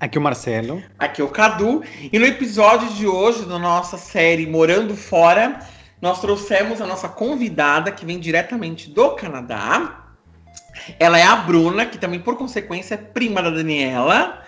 [0.00, 0.82] Aqui o Marcelo.
[0.98, 1.84] Aqui é o Cadu.
[2.10, 5.60] E no episódio de hoje, da nossa série Morando Fora,
[6.00, 10.06] nós trouxemos a nossa convidada, que vem diretamente do Canadá.
[10.98, 14.42] Ela é a Bruna, que também, por consequência, é prima da Daniela.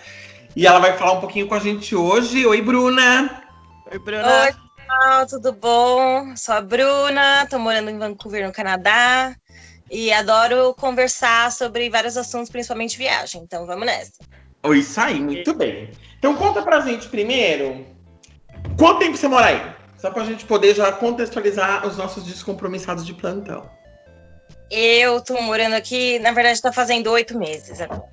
[0.57, 2.47] E ela vai falar um pouquinho com a gente hoje.
[2.47, 3.43] Oi, Bruna!
[3.93, 4.45] Oi, Bruna.
[4.45, 6.35] Oi, pessoal, tudo bom?
[6.35, 9.37] Sou a Bruna, tô morando em Vancouver, no Canadá.
[9.91, 13.43] E adoro conversar sobre vários assuntos, principalmente viagem.
[13.43, 14.13] Então vamos nessa.
[14.65, 15.91] Oi, Isso aí, muito bem.
[16.19, 17.85] Então conta pra gente primeiro,
[18.79, 19.73] quanto tempo você mora aí?
[19.99, 23.69] Só pra gente poder já contextualizar os nossos descompromissados de plantão.
[24.71, 28.09] Eu tô morando aqui, na verdade, tá fazendo oito meses agora.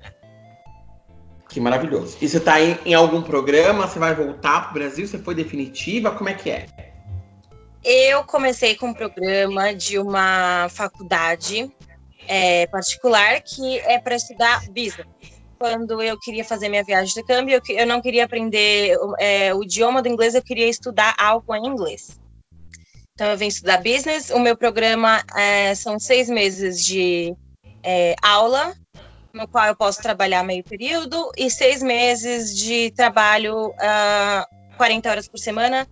[1.48, 2.16] Que maravilhoso.
[2.20, 3.86] E você tá aí em algum programa?
[3.86, 5.06] Você vai voltar pro Brasil?
[5.06, 6.10] Você foi definitiva?
[6.10, 6.66] Como é que é?
[7.82, 11.70] Eu comecei com um programa de uma faculdade
[12.28, 15.39] é, particular que é para estudar business.
[15.60, 19.62] Quando eu queria fazer minha viagem de câmbio, eu, eu não queria aprender é, o
[19.62, 22.18] idioma do inglês, eu queria estudar algo em inglês.
[23.12, 24.30] Então, eu vim estudar business.
[24.30, 27.36] O meu programa é, são seis meses de
[27.82, 28.74] é, aula,
[29.34, 34.46] no qual eu posso trabalhar meio período, e seis meses de trabalho, ah,
[34.78, 35.86] 40 horas por semana,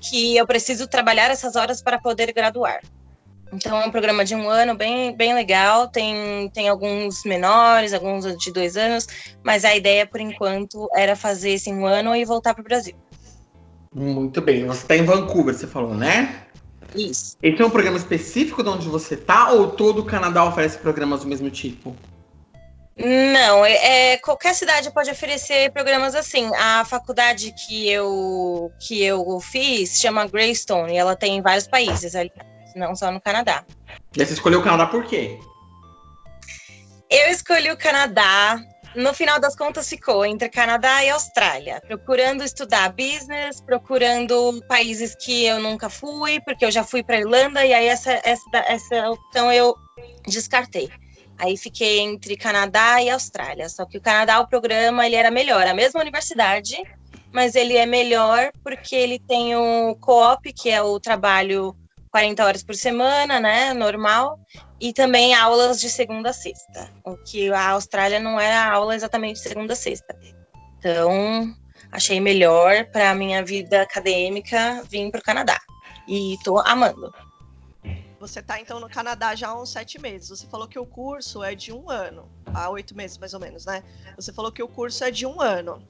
[0.00, 2.80] que eu preciso trabalhar essas horas para poder graduar.
[3.52, 5.88] Então é um programa de um ano bem, bem legal.
[5.88, 9.06] Tem, tem alguns menores, alguns de dois anos,
[9.44, 12.94] mas a ideia por enquanto era fazer esse um ano e voltar para o Brasil.
[13.92, 14.66] Muito bem.
[14.66, 16.46] Você tá em Vancouver, você falou, né?
[16.94, 17.36] Isso.
[17.42, 21.20] Esse é um programa específico de onde você tá ou todo o Canadá oferece programas
[21.20, 21.94] do mesmo tipo?
[22.96, 26.50] Não, é, é- qualquer cidade pode oferecer programas assim.
[26.54, 32.14] A faculdade que eu que eu fiz chama Greystone e ela tem em vários países,
[32.14, 33.64] aliás, não só no Canadá.
[34.16, 35.38] E você escolheu o Canadá por quê?
[37.10, 38.62] Eu escolhi o Canadá.
[38.94, 45.44] No final das contas, ficou entre Canadá e Austrália, procurando estudar business, procurando países que
[45.44, 49.52] eu nunca fui, porque eu já fui para Irlanda e aí essa, essa, essa opção
[49.52, 49.76] eu
[50.26, 50.90] descartei.
[51.38, 53.68] Aí fiquei entre Canadá e Austrália.
[53.68, 56.76] Só que o Canadá, o programa, ele era melhor, a mesma universidade,
[57.32, 61.74] mas ele é melhor porque ele tem o co-op, que é o trabalho
[62.10, 64.38] 40 horas por semana, né, normal,
[64.80, 66.90] e também aulas de segunda a sexta.
[67.04, 70.16] O que a Austrália não era aula exatamente de segunda a sexta.
[70.78, 71.54] Então,
[71.92, 75.58] achei melhor para a minha vida acadêmica vir para o Canadá.
[76.08, 77.12] E tô amando.
[78.18, 80.28] Você tá então no Canadá já há uns sete meses.
[80.28, 82.28] Você falou que o curso é de um ano.
[82.52, 83.82] Há oito meses, mais ou menos, né?
[84.16, 85.82] Você falou que o curso é de um ano.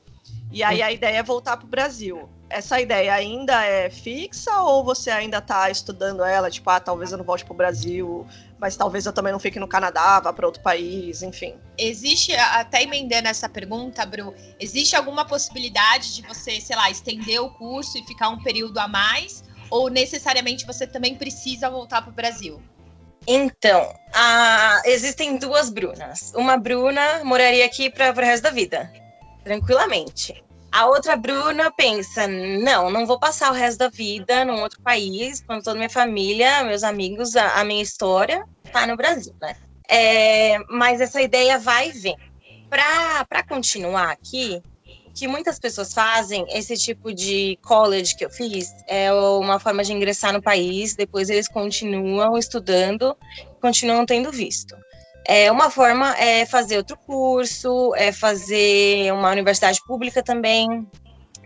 [0.52, 2.28] E aí a ideia é voltar pro Brasil.
[2.48, 6.50] Essa ideia ainda é fixa ou você ainda tá estudando ela?
[6.50, 8.26] Tipo, ah, talvez eu não volte pro Brasil,
[8.58, 11.54] mas talvez eu também não fique no Canadá, vá para outro país, enfim.
[11.78, 17.50] Existe, até emendando essa pergunta, Bru, existe alguma possibilidade de você, sei lá, estender o
[17.50, 19.44] curso e ficar um período a mais?
[19.70, 22.60] Ou necessariamente você também precisa voltar para o Brasil?
[23.24, 26.32] Então, a- existem duas Brunas.
[26.34, 28.92] Uma Bruna moraria aqui para o resto da vida,
[29.44, 30.42] tranquilamente.
[30.72, 35.42] A outra Bruna pensa: não, não vou passar o resto da vida num outro país,
[35.44, 39.56] quando toda minha família, meus amigos, a, a minha história tá no Brasil, né?
[39.88, 42.16] É, mas essa ideia vai e vem.
[42.68, 44.62] Para continuar aqui,
[45.12, 49.92] que muitas pessoas fazem, esse tipo de college que eu fiz, é uma forma de
[49.92, 53.16] ingressar no país, depois eles continuam estudando,
[53.60, 54.76] continuam tendo visto.
[55.32, 60.66] É, uma forma é fazer outro curso, é fazer uma universidade pública também,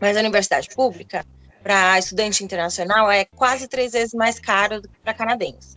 [0.00, 1.22] mas a universidade pública,
[1.62, 5.76] para estudante internacional, é quase três vezes mais caro do que para canadense.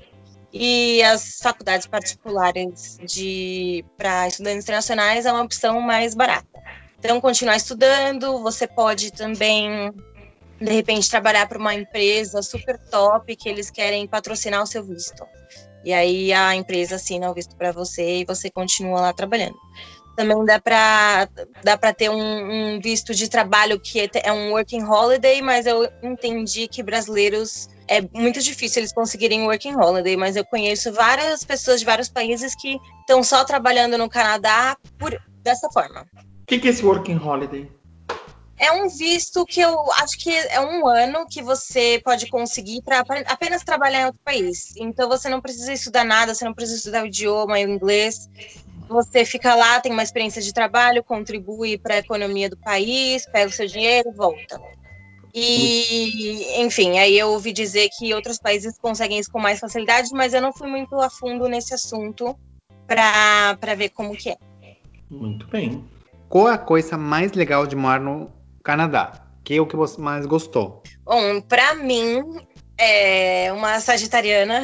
[0.54, 6.48] E as faculdades particulares de para estudantes internacionais é uma opção mais barata.
[6.98, 9.92] Então, continuar estudando, você pode também,
[10.59, 15.25] de repente, trabalhar para uma empresa super top que eles querem patrocinar o seu visto.
[15.83, 19.56] E aí a empresa assina o visto para você e você continua lá trabalhando.
[20.15, 21.30] Também dá para
[21.63, 25.68] dá para ter um, um, visto de trabalho que é, é um working holiday, mas
[25.68, 31.44] eu entendi que brasileiros é muito difícil eles conseguirem working holiday, mas eu conheço várias
[31.44, 36.06] pessoas de vários países que estão só trabalhando no Canadá por dessa forma.
[36.42, 37.69] O que, que é esse working holiday?
[38.59, 43.06] É um visto que eu acho que é um ano que você pode conseguir para
[43.27, 44.74] apenas trabalhar em outro país.
[44.75, 48.27] Então você não precisa estudar nada, você não precisa estudar o idioma, o inglês.
[48.89, 53.48] Você fica lá, tem uma experiência de trabalho, contribui para a economia do país, pega
[53.48, 54.59] o seu dinheiro, volta.
[55.33, 60.33] E, enfim, aí eu ouvi dizer que outros países conseguem isso com mais facilidade, mas
[60.33, 62.36] eu não fui muito a fundo nesse assunto
[62.88, 64.38] para ver como que é.
[65.12, 65.86] Muito bem.
[66.27, 68.31] Qual a coisa mais legal de morar no
[68.68, 69.14] Canadá?
[69.46, 70.84] Que é o que você mais gostou?
[71.06, 72.22] Bom, para mim,
[72.78, 74.62] é uma sagitariana,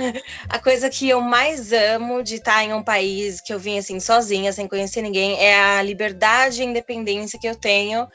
[0.50, 4.02] a coisa que eu mais amo de estar em um país que eu vim assim
[4.02, 8.06] sozinha, sem conhecer ninguém, é a liberdade e independência que eu tenho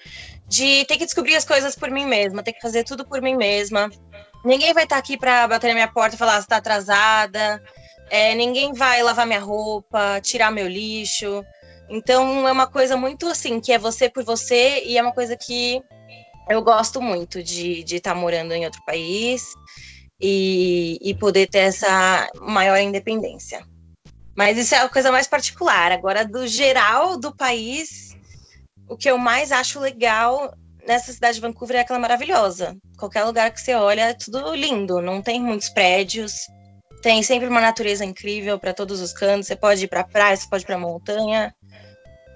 [0.46, 3.34] de ter que descobrir as coisas por mim mesma, ter que fazer tudo por mim
[3.34, 3.90] mesma.
[4.44, 7.62] Ninguém vai estar aqui para bater na minha porta e falar se está atrasada.
[8.10, 11.42] É, ninguém vai lavar minha roupa, tirar meu lixo.
[11.88, 15.36] Então é uma coisa muito assim, que é você por você, e é uma coisa
[15.36, 15.82] que
[16.48, 19.54] eu gosto muito de estar tá morando em outro país
[20.20, 23.66] e, e poder ter essa maior independência.
[24.36, 25.90] Mas isso é a coisa mais particular.
[25.90, 28.16] Agora, do geral do país,
[28.88, 30.54] o que eu mais acho legal
[30.86, 32.76] nessa cidade de Vancouver é aquela maravilhosa.
[32.96, 36.46] Qualquer lugar que você olha é tudo lindo, não tem muitos prédios,
[37.02, 39.46] tem sempre uma natureza incrível para todos os cantos.
[39.46, 41.54] Você pode ir para praia, você pode ir para montanha,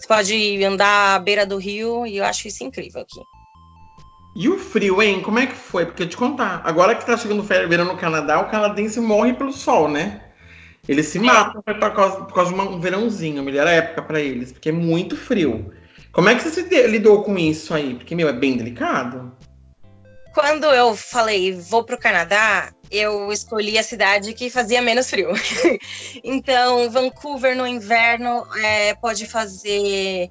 [0.02, 3.20] você pode andar à beira do rio e eu acho isso incrível aqui.
[4.34, 5.20] E o frio, hein?
[5.22, 5.87] Como é que foi?
[5.87, 9.34] Porque eu te contar, agora que tá chegando o verão no Canadá, o canadense morre
[9.34, 10.22] pelo sol, né?
[10.88, 14.50] Eles se matam por causa, por causa de um verãozinho, a melhor época para eles,
[14.50, 15.72] porque é muito frio.
[16.10, 17.94] Como é que você lidou com isso aí?
[17.94, 19.32] Porque, meu, é bem delicado.
[20.34, 25.30] Quando eu falei vou para o Canadá, eu escolhi a cidade que fazia menos frio.
[26.22, 30.30] então, Vancouver no inverno é, pode fazer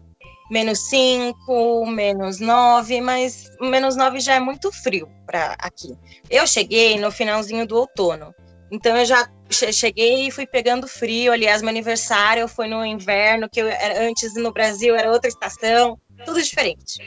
[0.51, 5.97] menos 5, menos 9, mas menos 9 já é muito frio para aqui.
[6.29, 8.33] Eu cheguei no finalzinho do outono.
[8.71, 11.31] Então eu já cheguei e fui pegando frio.
[11.31, 13.67] Aliás, meu aniversário foi no inverno, que eu,
[13.99, 17.01] antes no Brasil era outra estação, tudo diferente.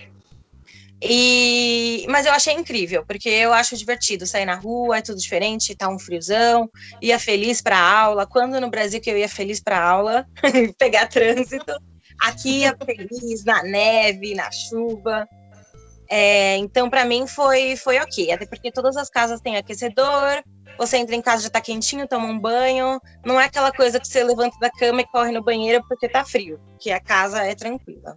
[1.07, 5.75] E, mas eu achei incrível, porque eu acho divertido sair na rua, é tudo diferente,
[5.77, 6.71] tá um friozão,
[7.03, 8.27] ia feliz para aula.
[8.27, 10.27] Quando no Brasil que eu ia feliz para aula,
[10.79, 11.73] pegar trânsito,
[12.21, 15.29] aqui ia feliz na neve, na chuva.
[16.09, 20.43] É, então, para mim foi foi ok, até porque todas as casas têm aquecedor,
[20.79, 23.01] você entra em casa já tá quentinho, toma um banho.
[23.25, 26.25] Não é aquela coisa que você levanta da cama e corre no banheiro porque tá
[26.25, 28.17] frio, que a casa é tranquila.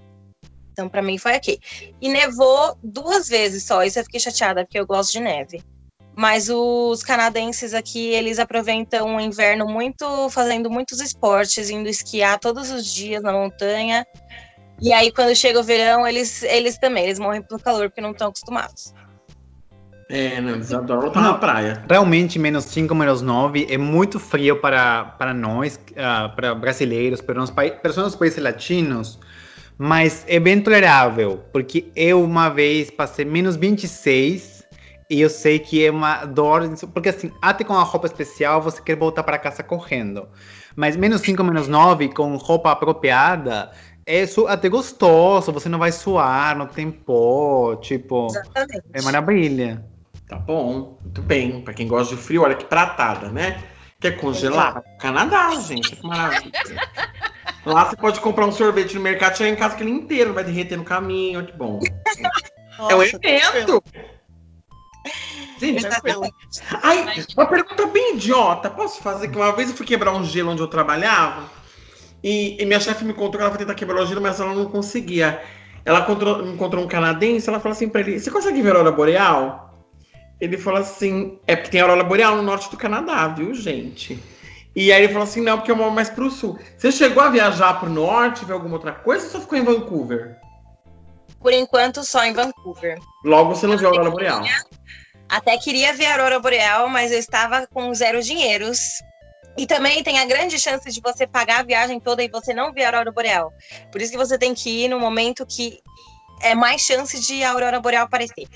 [0.77, 1.59] Então, para mim foi aqui.
[2.00, 5.59] E nevou duas vezes só, isso eu fiquei chateada, porque eu gosto de neve.
[6.15, 12.69] Mas os canadenses aqui, eles aproveitam o inverno muito, fazendo muitos esportes, indo esquiar todos
[12.69, 14.06] os dias na montanha.
[14.79, 18.12] E aí, quando chega o verão, eles, eles também, eles morrem pelo calor, porque não
[18.12, 18.94] estão acostumados.
[20.09, 21.83] É, não, eles adoram estar na praia.
[21.89, 27.41] Realmente, menos 5, menos 9 é muito frio para, para nós, uh, para brasileiros, para
[27.41, 27.50] os
[27.81, 29.19] pessoas dos países latinos,
[29.77, 34.65] mas é bem tolerável, porque eu uma vez passei menos 26
[35.09, 38.81] e eu sei que é uma dor, porque assim, até com a roupa especial você
[38.81, 40.27] quer voltar para casa correndo.
[40.75, 43.71] Mas menos 5, menos 9, com roupa apropriada,
[44.06, 48.28] é até gostoso, você não vai suar, não tem pó, tipo.
[48.28, 48.83] Exatamente.
[48.94, 49.85] É maravilha.
[50.28, 51.61] Tá bom, muito bem.
[51.61, 53.61] Para quem gosta de frio, olha que pratada, né?
[53.99, 54.83] Quer congelar?
[54.99, 56.51] Canadá, gente, que maravilha.
[57.66, 60.77] Lá você pode comprar um sorvete no mercado, chegar em casa aquele inteiro, vai derreter
[60.77, 61.80] no caminho, que bom.
[62.77, 63.83] Nossa, é um evento.
[65.59, 65.85] Gente,
[66.83, 68.69] Ai, uma pergunta bem idiota.
[68.69, 69.30] Posso fazer?
[69.30, 71.49] Que uma vez eu fui quebrar um gelo onde eu trabalhava
[72.23, 74.54] e, e minha chefe me contou que ela foi tentar quebrar o gelo, mas ela
[74.54, 75.42] não conseguia.
[75.85, 78.95] Ela encontrou, encontrou um canadense, ela falou assim pra ele: Você consegue ver a aurora
[78.95, 79.67] boreal?
[80.39, 84.21] Ele falou assim: é porque tem aurora boreal no norte do Canadá, viu, gente?
[84.75, 86.59] E aí ele falou assim: não, porque eu moro mais pro sul.
[86.77, 90.37] Você chegou a viajar pro norte, ver alguma outra coisa ou só ficou em Vancouver?
[91.39, 92.99] Por enquanto, só em Vancouver.
[93.23, 94.44] Logo você não viu a aurora boreal?
[95.29, 98.79] Até queria ver a aurora boreal, mas eu estava com zero dinheiros.
[99.57, 102.71] E também tem a grande chance de você pagar a viagem toda e você não
[102.71, 103.51] ver a aurora boreal.
[103.91, 105.79] Por isso que você tem que ir no momento que
[106.41, 108.47] é mais chance de a aurora boreal aparecer.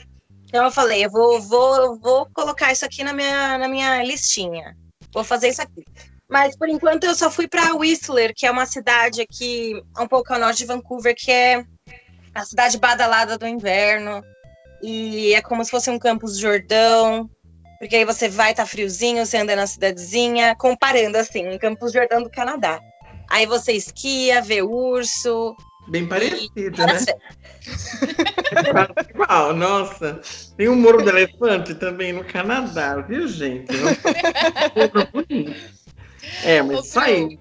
[0.51, 4.75] Então eu falei, eu vou, vou, vou colocar isso aqui na minha, na minha listinha.
[5.13, 5.85] Vou fazer isso aqui.
[6.29, 10.33] Mas por enquanto eu só fui para Whistler, que é uma cidade aqui um pouco
[10.33, 11.63] ao norte de Vancouver, que é
[12.35, 14.21] a cidade badalada do inverno.
[14.83, 17.29] E é como se fosse um Campos Jordão,
[17.79, 22.21] porque aí você vai tá friozinho, você anda na cidadezinha, comparando assim, um Campos Jordão
[22.21, 22.81] do Canadá.
[23.29, 25.55] Aí você esquia, vê urso.
[25.91, 26.99] Bem parecido, né?
[29.13, 30.21] Igual, nossa.
[30.55, 33.75] Tem o Morro do Elefante também no Canadá, viu, gente?
[36.45, 37.37] é, mas isso aí.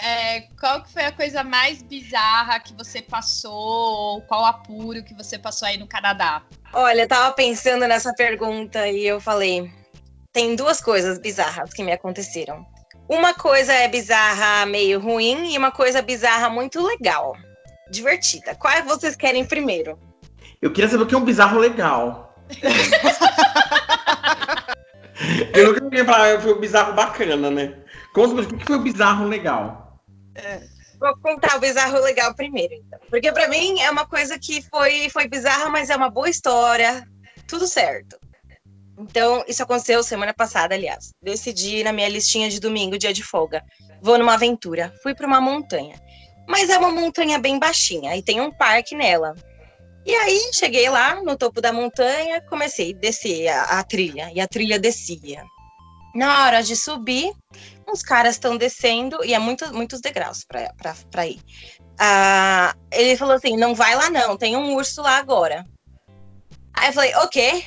[0.00, 3.52] É, qual que foi a coisa mais bizarra que você passou?
[3.52, 6.42] Ou qual apuro que você passou aí no Canadá?
[6.72, 9.68] Olha, eu tava pensando nessa pergunta e eu falei:
[10.32, 12.64] tem duas coisas bizarras que me aconteceram.
[13.08, 17.34] Uma coisa é bizarra, meio ruim, e uma coisa bizarra muito legal,
[17.90, 18.54] divertida.
[18.54, 19.98] Qual vocês querem primeiro?
[20.60, 22.34] Eu queria saber o que é um bizarro legal.
[25.54, 27.76] eu nunca queria falar, foi um bizarro bacana, né?
[28.12, 30.00] Conta o que foi o bizarro legal.
[30.34, 30.60] É.
[30.98, 32.98] Vou contar o bizarro legal primeiro, então.
[33.08, 37.06] Porque para mim é uma coisa que foi, foi bizarra, mas é uma boa história.
[37.46, 38.18] Tudo certo.
[38.98, 41.12] Então, isso aconteceu semana passada, aliás.
[41.22, 43.62] Decidi na minha listinha de domingo, dia de folga.
[44.02, 44.92] Vou numa aventura.
[45.02, 45.94] Fui para uma montanha.
[46.48, 49.36] Mas é uma montanha bem baixinha e tem um parque nela.
[50.06, 54.30] E aí, cheguei lá no topo da montanha, comecei a descer a, a trilha.
[54.34, 55.44] E a trilha descia.
[56.14, 57.30] Na hora de subir,
[57.92, 61.38] os caras estão descendo, e é muito, muitos degraus para ir.
[61.98, 65.66] Ah, ele falou assim: não vai lá não, tem um urso lá agora.
[66.72, 67.64] Aí eu falei: ok,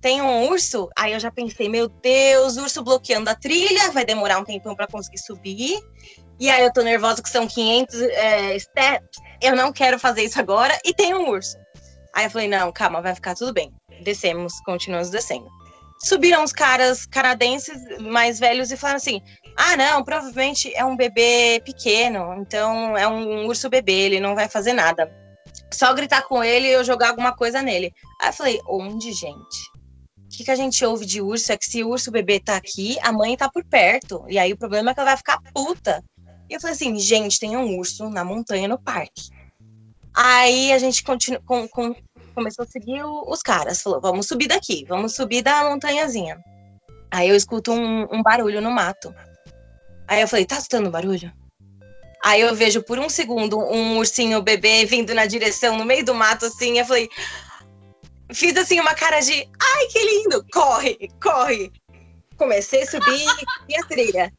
[0.00, 0.88] tem um urso?
[0.96, 4.86] Aí eu já pensei: meu Deus, urso bloqueando a trilha, vai demorar um tempão para
[4.86, 5.78] conseguir subir.
[6.40, 10.40] E aí eu tô nervosa que são 500 é, steps, eu não quero fazer isso
[10.40, 11.56] agora, e tem um urso.
[12.14, 13.72] Aí eu falei: não, calma, vai ficar tudo bem.
[14.02, 15.48] Descemos, continuamos descendo
[16.02, 19.20] subiram os caras canadenses mais velhos e falaram assim:
[19.56, 24.48] ah, não, provavelmente é um bebê pequeno, então é um urso bebê, ele não vai
[24.48, 25.10] fazer nada.
[25.72, 27.92] Só gritar com ele e eu jogar alguma coisa nele.
[28.20, 29.70] Aí eu falei: onde, gente?
[30.16, 32.56] O que, que a gente ouve de urso é que se o urso bebê tá
[32.56, 34.24] aqui, a mãe tá por perto.
[34.28, 36.02] E aí o problema é que ela vai ficar puta.
[36.50, 39.30] E eu falei assim: gente, tem um urso na montanha no parque.
[40.12, 41.94] Aí a gente continua, com, com,
[42.34, 43.80] começou a seguir o, os caras.
[43.80, 46.38] Falou, vamos subir daqui, vamos subir da montanhazinha.
[47.08, 49.14] Aí eu escuto um, um barulho no mato.
[50.08, 51.32] Aí eu falei, tá escutando barulho?
[52.22, 56.14] Aí eu vejo por um segundo um ursinho bebê vindo na direção, no meio do
[56.14, 56.78] mato, assim.
[56.78, 57.08] Eu falei,
[58.32, 61.72] fiz assim uma cara de, ai que lindo, corre, corre.
[62.36, 63.24] Comecei a subir
[63.68, 64.32] e a trilha.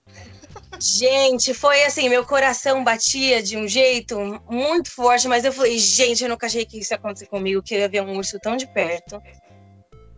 [0.82, 4.18] Gente, foi assim, meu coração batia de um jeito
[4.50, 7.76] muito forte, mas eu falei, gente, eu nunca achei que isso ia acontecer comigo, que
[7.76, 9.22] eu ia ver um urso tão de perto.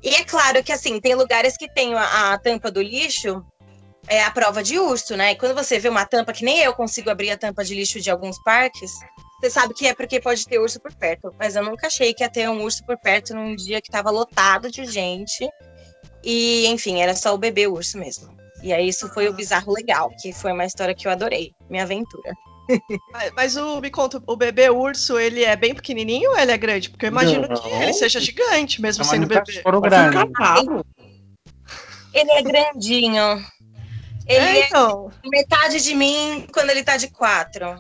[0.02, 3.46] E é claro que assim, tem lugares que tem a, a tampa do lixo,
[4.08, 5.34] é a prova de urso, né?
[5.34, 8.00] E quando você vê uma tampa que nem eu consigo abrir a tampa de lixo
[8.00, 8.94] de alguns parques,
[9.42, 11.36] você sabe que é porque pode ter urso por perto.
[11.38, 14.10] Mas eu nunca achei que ia ter um urso por perto num dia que tava
[14.10, 15.46] lotado de gente.
[16.24, 18.43] E, enfim, era só o bebê urso mesmo.
[18.64, 21.84] E aí isso foi o bizarro legal, que foi uma história que eu adorei, minha
[21.84, 22.32] aventura.
[23.12, 26.58] mas, mas, o, me conta, o bebê urso, ele é bem pequenininho ou ele é
[26.58, 26.90] grande?
[26.90, 27.56] Porque eu imagino não.
[27.56, 29.62] que ele seja gigante, mesmo sendo bebê.
[29.82, 30.86] Grande.
[32.14, 33.46] Ele é grandinho.
[34.26, 35.12] Ele é, é então.
[35.26, 37.76] é metade de mim quando ele tá de quatro.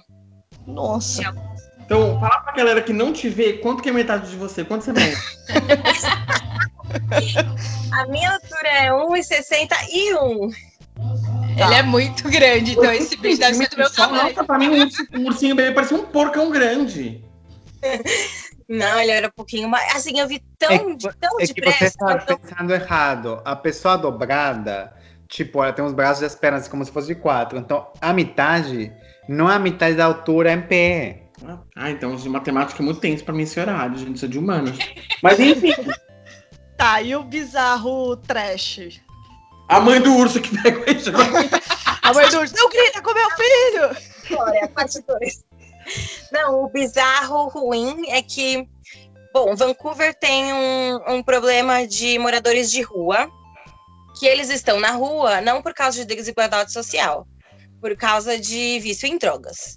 [0.67, 1.33] Nossa.
[1.79, 4.65] Então, fala pra galera que não te vê, quanto que é metade de você?
[4.65, 5.15] Quanto você mede?
[7.93, 10.53] A minha altura é 1,61.
[11.57, 11.65] Tá.
[11.65, 14.23] Ele é muito grande, então esse bicho deve ser do meu tamanho.
[14.23, 17.23] Nossa, pra mim um, um ursinho bebê parecia um porcão grande.
[18.67, 19.95] Não, ele era um pouquinho mais.
[19.95, 21.91] Assim, eu vi tão, é, tão é que você
[22.37, 23.41] pensando errado.
[23.43, 24.93] A pessoa dobrada,
[25.27, 27.59] tipo, ela tem os braços e as pernas como se fosse de quatro.
[27.59, 28.91] Então, a metade
[29.27, 31.23] não é a metade da altura em pé.
[31.75, 34.15] Ah, então de matemática é muito tenso pra mim esse horário, gente.
[34.15, 34.77] Isso é de humanos.
[35.21, 35.73] Mas enfim.
[36.77, 39.01] tá, e o bizarro trash?
[39.67, 40.83] A mãe do urso que pega o
[42.01, 44.13] A mãe do urso, não grita com meu filho!
[44.29, 45.43] Glória, parte 2.
[46.31, 48.67] Não, o bizarro ruim é que,
[49.33, 53.29] bom, Vancouver tem um, um problema de moradores de rua,
[54.19, 57.27] que eles estão na rua não por causa de desigualdade social,
[57.81, 59.75] por causa de vício em drogas.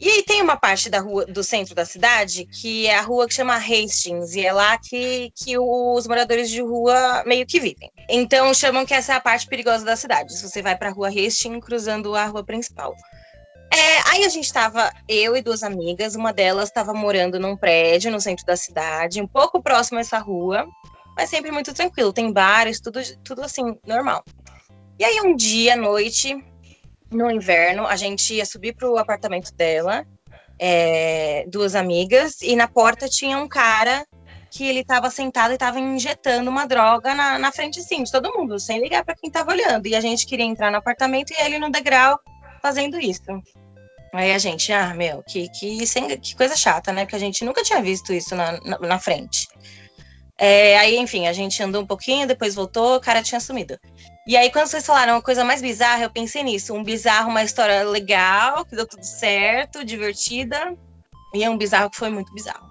[0.00, 3.26] E aí tem uma parte da rua do centro da cidade que é a rua
[3.26, 7.90] que chama Hastings, e é lá que, que os moradores de rua meio que vivem.
[8.08, 10.36] Então chamam que essa é a parte perigosa da cidade.
[10.36, 12.94] Se você vai para a rua Hastings cruzando a rua principal.
[13.72, 18.10] É, aí a gente estava, eu e duas amigas, uma delas estava morando num prédio
[18.10, 20.66] no centro da cidade, um pouco próximo a essa rua,
[21.14, 24.24] mas sempre muito tranquilo, tem bares, tudo, tudo assim, normal.
[24.98, 26.34] E aí um dia à noite,
[27.10, 30.06] no inverno, a gente ia subir para o apartamento dela,
[30.58, 34.06] é, duas amigas, e na porta tinha um cara
[34.50, 38.32] que ele estava sentado e estava injetando uma droga na, na frente, sim, de todo
[38.32, 39.86] mundo, sem ligar para quem estava olhando.
[39.86, 42.18] E a gente queria entrar no apartamento e ele no degrau
[42.62, 43.22] fazendo isso.
[44.12, 45.84] Aí a gente, ah, meu, que, que,
[46.18, 47.02] que coisa chata, né?
[47.02, 49.46] Porque a gente nunca tinha visto isso na, na, na frente.
[50.38, 53.78] É, aí, enfim, a gente andou um pouquinho, depois voltou, o cara tinha sumido.
[54.28, 56.74] E aí, quando vocês falaram uma coisa mais bizarra, eu pensei nisso.
[56.74, 60.76] Um bizarro, uma história legal, que deu tudo certo, divertida.
[61.32, 62.68] E é um bizarro que foi muito bizarro.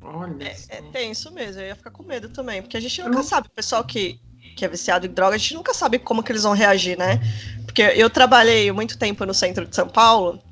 [0.00, 0.44] Olha.
[0.70, 3.48] É, é tenso mesmo, eu ia ficar com medo também, porque a gente nunca sabe,
[3.48, 4.18] o pessoal que,
[4.56, 7.20] que é viciado em droga, a gente nunca sabe como que eles vão reagir, né?
[7.66, 10.42] Porque eu trabalhei muito tempo no centro de São Paulo,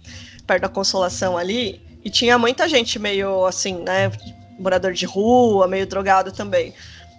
[0.46, 4.12] perto da Consolação ali, e tinha muita gente meio assim, né?
[4.58, 6.74] Morador de rua, meio drogado também.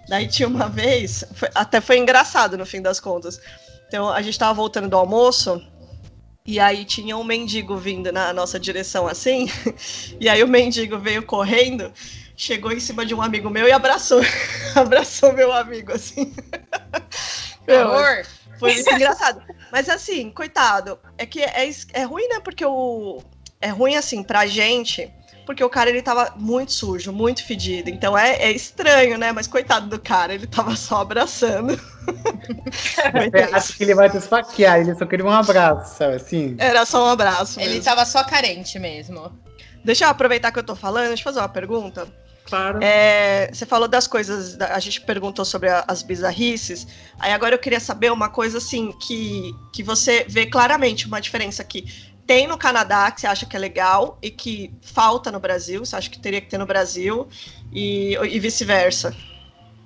[0.08, 3.40] Daí tinha uma vez, foi, até foi engraçado no fim das contas.
[3.88, 5.62] Então a gente tava voltando do almoço,
[6.44, 9.48] e aí tinha um mendigo vindo na nossa direção assim,
[10.20, 11.92] e aí o mendigo veio correndo
[12.36, 14.20] chegou em cima de um amigo meu e abraçou,
[14.74, 16.34] abraçou meu amigo, assim.
[17.64, 18.26] Meu, Amor.
[18.58, 19.40] Foi muito engraçado.
[19.70, 22.40] Mas assim, coitado, é que é, é ruim, né?
[22.40, 23.22] Porque o.
[23.60, 25.08] É ruim, assim, pra gente,
[25.52, 27.90] porque o cara ele tava muito sujo, muito fedido.
[27.90, 29.32] Então é, é estranho, né?
[29.32, 31.78] Mas coitado do cara, ele tava só abraçando.
[33.52, 36.56] Acho que ele vai te esfaquear, ele só queria um abraço, sabe assim?
[36.58, 37.60] Era só um abraço.
[37.60, 37.84] Ele mesmo.
[37.84, 39.30] tava só carente mesmo.
[39.84, 42.08] Deixa eu aproveitar que eu tô falando, deixa eu fazer uma pergunta.
[42.46, 42.78] Claro.
[42.82, 46.86] É, você falou das coisas, a gente perguntou sobre a, as bizarrices.
[47.18, 51.62] Aí agora eu queria saber uma coisa assim que, que você vê claramente uma diferença
[51.62, 55.84] que tem no Canadá que você acha que é legal e que falta no Brasil,
[55.84, 57.28] você acha que teria que ter no Brasil
[57.72, 59.14] e, e vice-versa.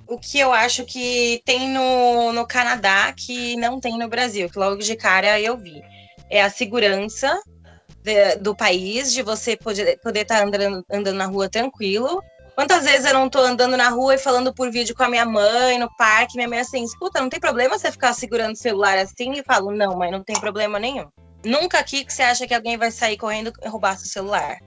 [0.06, 4.58] O que eu acho que tem no, no Canadá que não tem no Brasil, que
[4.58, 5.82] logo de cara eu vi,
[6.30, 7.40] é a segurança
[8.02, 12.22] de, do país, de você poder, estar tá andando, andando na rua tranquilo,
[12.56, 15.26] Quantas vezes eu não tô andando na rua e falando por vídeo com a minha
[15.26, 18.96] mãe no parque, minha mãe assim, escuta, não tem problema você ficar segurando o celular
[18.96, 19.32] assim?
[19.32, 21.06] E falo, não, mãe, não tem problema nenhum.
[21.46, 24.58] Nunca aqui que você acha que alguém vai sair correndo e roubar seu celular.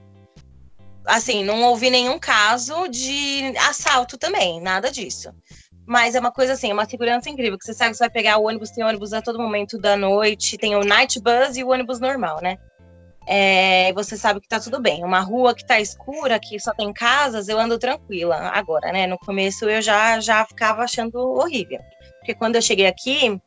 [1.06, 5.34] Assim, não ouvi nenhum caso de assalto também, nada disso.
[5.86, 8.12] Mas é uma coisa assim, é uma segurança incrível, que você sabe que você vai
[8.12, 11.64] pegar o ônibus, tem ônibus a todo momento da noite, tem o night bus e
[11.64, 12.58] o ônibus normal, né?
[13.32, 15.04] é, você sabe que tá tudo bem.
[15.04, 18.36] Uma rua que tá escura, que só tem casas, eu ando tranquila.
[18.36, 19.06] Agora, né?
[19.06, 21.80] No começo eu já, já ficava achando horrível.
[22.18, 23.40] Porque quando eu cheguei aqui,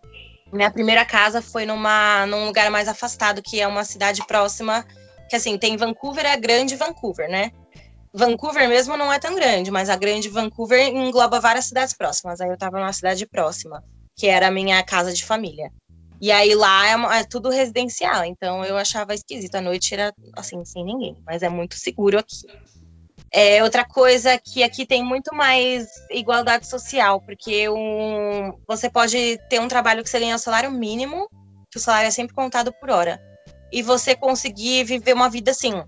[0.53, 4.87] minha primeira casa foi numa, num lugar mais afastado, que é uma cidade próxima,
[5.29, 7.51] que assim, tem Vancouver, é a grande Vancouver, né?
[8.13, 12.41] Vancouver mesmo não é tão grande, mas a grande Vancouver engloba várias cidades próximas.
[12.41, 13.83] Aí eu tava numa cidade próxima,
[14.15, 15.73] que era a minha casa de família.
[16.21, 19.55] E aí lá é, é, tudo residencial, então eu achava esquisito.
[19.55, 22.47] A noite era assim, sem ninguém, mas é muito seguro aqui.
[23.35, 29.59] É, outra coisa que aqui tem muito mais igualdade social, porque um, você pode ter
[29.59, 31.29] um trabalho que você ganha o salário mínimo,
[31.71, 33.19] que o salário é sempre contado por hora,
[33.73, 35.83] e você conseguir viver uma vida assim,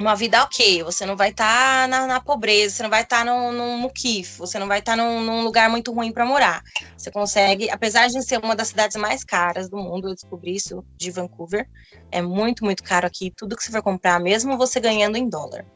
[0.00, 3.18] uma vida ok, você não vai estar tá na, na, pobreza, você não vai estar
[3.18, 6.24] tá num, num muquif, você não vai estar tá num, num, lugar muito ruim para
[6.24, 6.62] morar.
[6.96, 10.82] Você consegue, apesar de ser uma das cidades mais caras do mundo, eu descobri isso
[10.96, 11.68] de Vancouver,
[12.10, 15.66] é muito, muito caro aqui, tudo que você for comprar, mesmo você ganhando em dólar.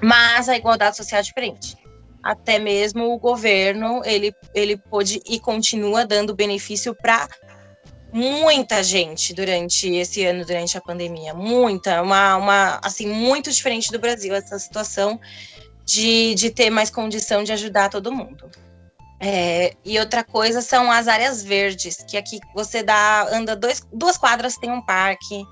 [0.00, 1.76] Mas a igualdade social é diferente.
[2.22, 7.28] Até mesmo o governo, ele, ele pôde e continua dando benefício para
[8.12, 13.98] muita gente durante esse ano, durante a pandemia, muita, uma, uma assim, muito diferente do
[13.98, 15.20] Brasil, essa situação
[15.84, 18.50] de, de ter mais condição de ajudar todo mundo.
[19.20, 24.16] É, e outra coisa são as áreas verdes, que aqui você dá, anda dois, duas
[24.16, 25.44] quadras, tem um parque,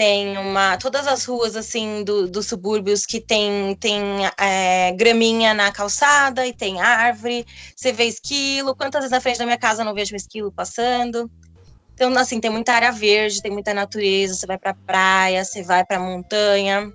[0.00, 0.78] tem uma.
[0.78, 4.02] Todas as ruas assim do, dos subúrbios que tem, tem
[4.38, 7.44] é, graminha na calçada e tem árvore,
[7.76, 8.74] você vê esquilo.
[8.74, 11.30] Quantas vezes na frente da minha casa eu não vejo esquilo passando?
[11.92, 15.84] Então, assim, tem muita área verde, tem muita natureza, você vai pra praia, você vai
[15.84, 16.90] pra montanha,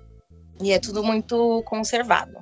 [0.60, 2.40] e é tudo muito conservado.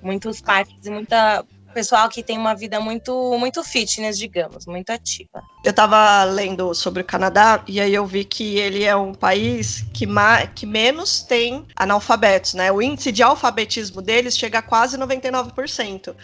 [0.00, 5.42] Muitos parques e muita pessoal que tem uma vida muito muito fitness, digamos, muito ativa.
[5.64, 9.84] Eu estava lendo sobre o Canadá e aí eu vi que ele é um país
[9.92, 10.06] que,
[10.54, 12.72] que menos tem analfabetos, né?
[12.72, 16.14] O índice de alfabetismo deles chega a quase 99%.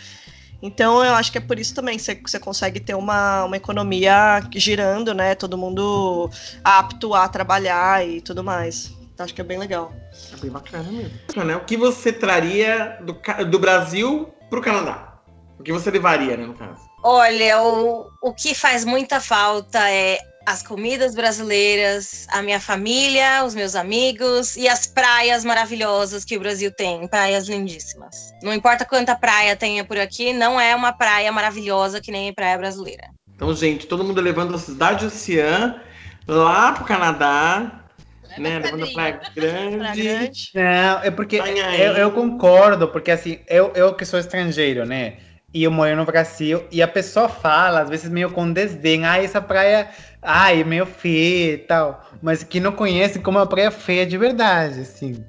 [0.63, 4.43] Então eu acho que é por isso também que você consegue ter uma, uma economia
[4.55, 5.35] girando, né?
[5.35, 6.31] Todo mundo
[6.63, 8.93] apto a trabalhar e tudo mais.
[9.15, 9.95] Então, acho que é bem legal.
[10.33, 11.57] É bem bacana mesmo.
[11.59, 15.14] O que você traria do, do Brasil para o Canadá?
[15.65, 16.79] O que você levaria, né, no caso?
[17.03, 23.55] Olha, o, o que faz muita falta é as comidas brasileiras, a minha família, os
[23.55, 28.31] meus amigos e as praias maravilhosas que o Brasil tem, praias lindíssimas.
[28.43, 32.59] Não importa quanta praia tenha por aqui, não é uma praia maravilhosa que nem praia
[32.59, 33.09] brasileira.
[33.35, 35.81] Então, gente, todo mundo levando a cidade oceã
[36.29, 37.81] lá pro Canadá.
[38.37, 38.59] né?
[38.59, 39.79] Levando a praia grande.
[39.79, 40.51] Pra grande.
[40.55, 41.81] Não, é porque Vai aí.
[41.81, 45.17] eu, eu concordo, porque assim, eu, eu que sou estrangeiro, né?
[45.55, 49.23] E eu moro no Brasil, e a pessoa fala, às vezes meio com desdém, ah,
[49.23, 49.89] essa praia,
[50.21, 52.05] ai, é meio feia e tal.
[52.21, 55.25] Mas que não conhece como a praia é feia de verdade, assim.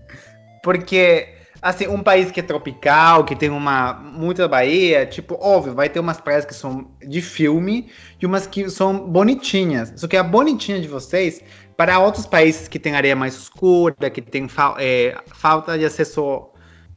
[0.64, 1.30] Porque,
[1.62, 6.00] assim, um país que é tropical, que tem uma muita Bahia, tipo, óbvio, vai ter
[6.00, 9.94] umas praias que são de filme e umas que são bonitinhas.
[9.96, 11.42] Só que a bonitinha de vocês,
[11.78, 16.50] para outros países que tem areia mais escura, que tem fal- é, falta de acesso.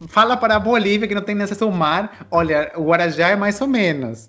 [0.06, 2.26] Fala para a Bolívia que não tem acesso ao mar.
[2.30, 4.28] Olha, o Guarajá é mais ou menos.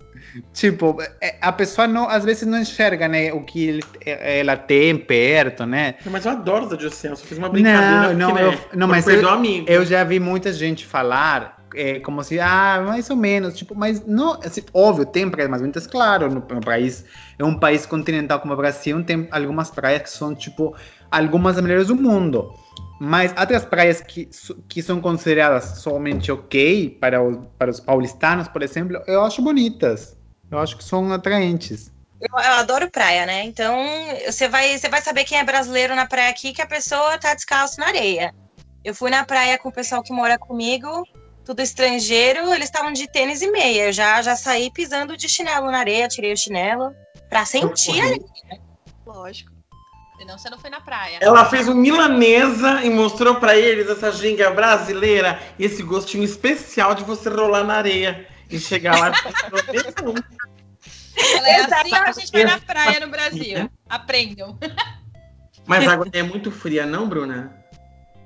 [0.54, 4.98] Tipo, é, a pessoa não, às vezes não enxerga, né, o que ele- ela tem
[4.98, 5.96] perto, né?
[6.06, 7.86] Mas eu adoro os oceano, só fiz uma brincadeira.
[7.86, 9.22] Não, porque, não, né, eu- não, pra mas eu-.
[9.68, 14.04] Eu já vi muita gente falar é, como se, ah, mais ou menos, tipo, mas
[14.04, 17.06] não, assim, óbvio, tem praias mais bonitas, claro, no, no país,
[17.38, 20.76] é um país continental como o Brasil, tem algumas praias que são, tipo,
[21.12, 22.52] algumas das melhores do mundo.
[23.00, 24.30] Mas outras praias que,
[24.68, 30.18] que são consideradas somente ok para os, para os paulistanos, por exemplo, eu acho bonitas.
[30.52, 31.92] Eu acho que são atraentes.
[32.20, 33.44] Eu, eu adoro praia, né?
[33.46, 33.78] Então,
[34.26, 37.34] você vai, você vai saber quem é brasileiro na praia aqui, que a pessoa tá
[37.34, 38.36] descalço na areia.
[38.84, 41.04] Eu fui na praia com o pessoal que mora comigo,
[41.46, 43.86] tudo estrangeiro, eles estavam de tênis e meia.
[43.86, 46.94] Eu já, já saí pisando de chinelo na areia, tirei o chinelo
[47.30, 48.26] pra sentir a areia.
[49.06, 49.59] Lógico.
[50.20, 51.18] Senão você não foi na praia.
[51.22, 56.94] Ela fez um milanesa e mostrou pra eles essa ginga brasileira e esse gostinho especial
[56.94, 59.64] de você rolar na areia e chegar lá e falar,
[61.16, 63.72] Ela é assim que a gente vai na praia no Brasil.
[63.88, 64.60] Aprendam.
[65.66, 67.56] Mas a água é muito fria, não, Bruna?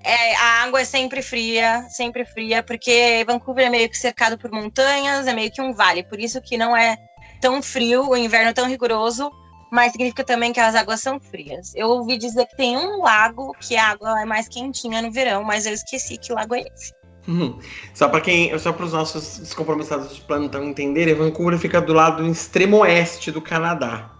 [0.03, 4.51] É, a água é sempre fria, sempre fria, porque Vancouver é meio que cercado por
[4.51, 6.97] montanhas, é meio que um vale, por isso que não é
[7.39, 9.32] tão frio, o inverno é tão rigoroso,
[9.73, 11.73] mas significa também que as águas são frias.
[11.73, 15.43] Eu ouvi dizer que tem um lago que a água é mais quentinha no verão,
[15.43, 16.93] mas eu esqueci que lago é esse.
[17.27, 17.57] Uhum.
[17.91, 22.21] Só para quem, só para os nossos descompromissados de plantão entenderem, Vancouver fica do lado
[22.21, 24.12] do extremo oeste do Canadá.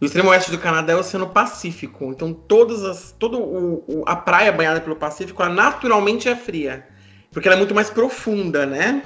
[0.00, 2.04] O extremo oeste do Canadá é o Oceano Pacífico.
[2.04, 6.86] Então todas as, todo o, o- a praia banhada pelo Pacífico, ela naturalmente é fria,
[7.32, 9.02] porque ela é muito mais profunda, né?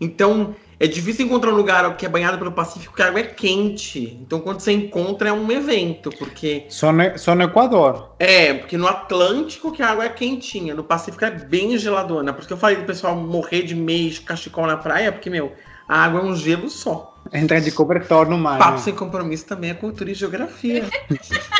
[0.00, 3.24] Então é difícil encontrar um lugar que é banhado pelo Pacífico que a água é
[3.24, 4.18] quente.
[4.20, 8.14] Então quando você encontra é um evento, porque Só no, só no Equador.
[8.18, 12.32] é, porque no Atlântico que a água é quentinha, no Pacífico é bem geladona.
[12.32, 15.52] Por isso que eu falei do pessoal morrer de mês, cachecol na praia, porque, meu,
[15.88, 17.15] a água é um gelo só.
[17.32, 18.58] Entra de cobertor no mar.
[18.58, 18.78] Papo né?
[18.78, 20.88] sem compromisso também é cultura e geografia.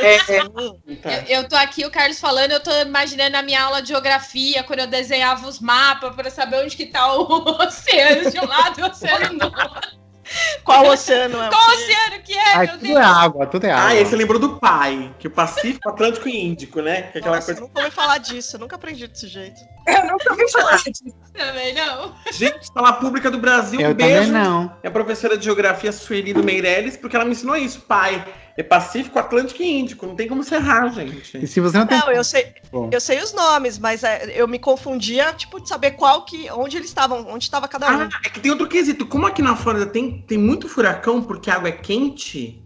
[0.01, 0.41] é, é,
[1.03, 1.13] tá.
[1.29, 4.63] Eu, eu tô aqui, o Carlos falando, eu tô imaginando a minha aula de geografia,
[4.63, 7.23] quando eu desenhava os mapas para saber onde que tá o
[7.63, 10.06] oceano de um lado e o oceano do outro.
[10.65, 11.47] Qual oceano é?
[11.47, 12.97] o Qual oceano que é, Ah, meu tudo Deus?
[12.99, 13.87] é água, tudo é água.
[13.89, 17.03] Ah, e aí você lembrou do pai, que o Pacífico, Atlântico e Índico, né?
[17.03, 17.61] Que é aquela Nossa, coisa.
[17.61, 19.61] nunca ouvi falar disso, eu nunca aprendi desse jeito.
[19.87, 21.05] Eu nunca ouvi falar disso.
[21.33, 22.15] Também não.
[22.33, 24.27] Gente, escola pública do Brasil, Eu um beijo.
[24.27, 24.77] também não.
[24.83, 28.25] É a professora de geografia Sueli do Meirelles, porque ela me ensinou isso, pai.
[28.57, 30.07] É Pacífico, Atlântico e Índico.
[30.07, 31.37] Não tem como ser errar, gente.
[31.37, 31.99] E se você não tem.
[31.99, 32.89] Não, eu sei, Bom.
[32.91, 36.77] eu sei os nomes, mas é, eu me confundia, tipo, de saber qual que, onde
[36.77, 38.01] eles estavam, onde estava cada um.
[38.03, 39.05] Ah, é que tem outro quesito.
[39.05, 42.63] Como aqui na Flórida tem, tem muito furacão porque a água é quente,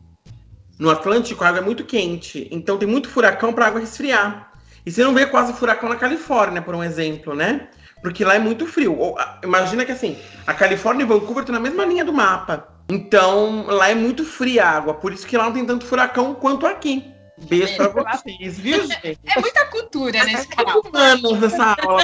[0.79, 2.48] no Atlântico a água é muito quente.
[2.53, 4.53] Então tem muito furacão para a água resfriar.
[4.87, 7.68] E você não vê quase furacão na Califórnia, por um exemplo, né?
[8.03, 8.96] Porque lá é muito frio.
[8.98, 12.66] Ou, imagina que assim, a Califórnia e Vancouver estão na mesma linha do mapa.
[12.90, 14.94] Então lá é muito fria a água.
[14.94, 17.05] Por isso que lá não tem tanto furacão quanto aqui.
[17.42, 19.18] Beijo pra vocês, viu, gente?
[19.24, 20.74] É muita cultura nesse canal.
[20.74, 22.03] Muito humanos essa aula.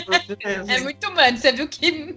[0.66, 1.36] É muito humano.
[1.36, 2.14] Você viu que,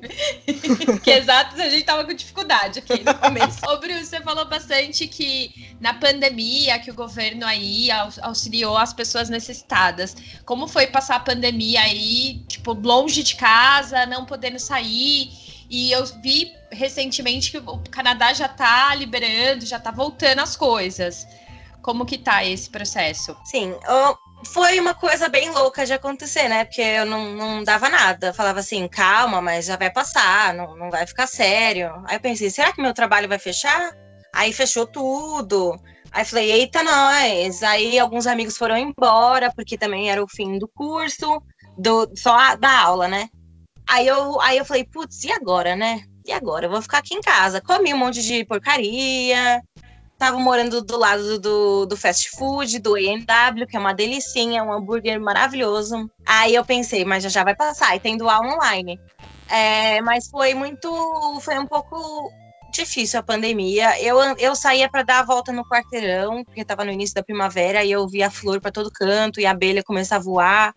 [1.04, 3.60] que exatos a gente tava com dificuldade aqui no começo.
[3.70, 8.94] Ô, Bruno, você falou bastante que na pandemia, que o governo aí aux- auxiliou as
[8.94, 10.16] pessoas necessitadas.
[10.46, 15.30] Como foi passar a pandemia aí, tipo, longe de casa, não podendo sair?
[15.70, 21.28] E eu vi recentemente que o Canadá já tá liberando, já tá voltando as coisas.
[21.82, 23.38] Como que tá esse processo?
[23.46, 23.74] Sim,
[24.54, 26.66] foi uma coisa bem louca de acontecer, né?
[26.66, 28.34] Porque eu não, não dava nada.
[28.34, 31.92] Falava assim, calma, mas já vai passar, não, não vai ficar sério.
[32.08, 33.92] Aí eu pensei, será que meu trabalho vai fechar?
[34.34, 35.76] Aí fechou tudo.
[36.12, 37.64] Aí falei, eita, nós.
[37.64, 41.42] Aí alguns amigos foram embora, porque também era o fim do curso,
[41.78, 43.30] do, só a- da aula, né?
[43.90, 46.04] Aí eu, aí eu falei, putz, e agora, né?
[46.26, 46.68] E agora?
[46.68, 47.62] Eu vou ficar aqui em casa.
[47.62, 49.62] Comi um monte de porcaria,
[50.20, 54.74] Tava morando do lado do, do fast food, do A&W, que é uma delicinha, um
[54.74, 56.12] hambúrguer maravilhoso.
[56.26, 59.00] Aí eu pensei, mas já já vai passar, e tendo aula online.
[59.48, 62.30] É, mas foi muito, foi um pouco
[62.70, 63.98] difícil a pandemia.
[64.04, 67.86] Eu, eu saía para dar a volta no quarteirão, porque estava no início da primavera,
[67.86, 70.74] e eu via flor para todo canto, e a abelha começava a voar.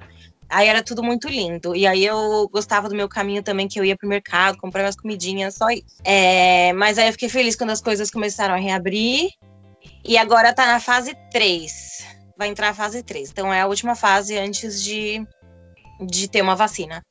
[0.53, 1.75] Aí era tudo muito lindo.
[1.75, 4.95] E aí eu gostava do meu caminho também, que eu ia pro mercado, comprar umas
[4.95, 5.87] comidinhas, só isso.
[6.05, 9.31] É, mas aí eu fiquei feliz quando as coisas começaram a reabrir.
[10.05, 12.07] E agora tá na fase 3.
[12.37, 13.31] Vai entrar a fase 3.
[13.31, 15.27] Então é a última fase antes de,
[16.07, 17.03] de ter uma vacina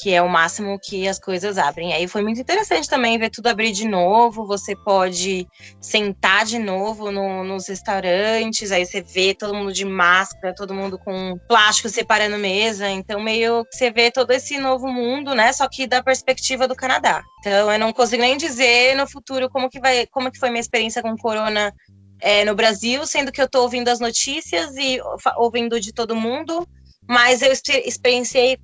[0.00, 1.92] que é o máximo que as coisas abrem.
[1.92, 4.46] Aí foi muito interessante também ver tudo abrir de novo.
[4.46, 5.44] Você pode
[5.80, 10.98] sentar de novo no, nos restaurantes, aí você vê todo mundo de máscara, todo mundo
[11.00, 12.88] com plástico separando mesa.
[12.88, 15.52] Então, meio que você vê todo esse novo mundo, né?
[15.52, 17.20] Só que da perspectiva do Canadá.
[17.40, 20.60] Então, eu não consigo nem dizer no futuro como que vai, como que foi minha
[20.60, 21.74] experiência com corona
[22.20, 25.00] é, no Brasil, sendo que eu estou ouvindo as notícias e
[25.36, 26.66] ouvindo de todo mundo,
[27.08, 28.58] mas eu experienciei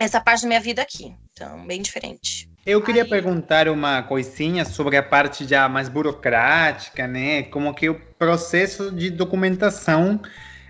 [0.00, 1.14] essa parte da minha vida aqui.
[1.30, 2.48] Então, bem diferente.
[2.64, 3.08] Eu queria Aí...
[3.08, 7.42] perguntar uma coisinha sobre a parte já mais burocrática, né?
[7.44, 10.18] Como que o processo de documentação,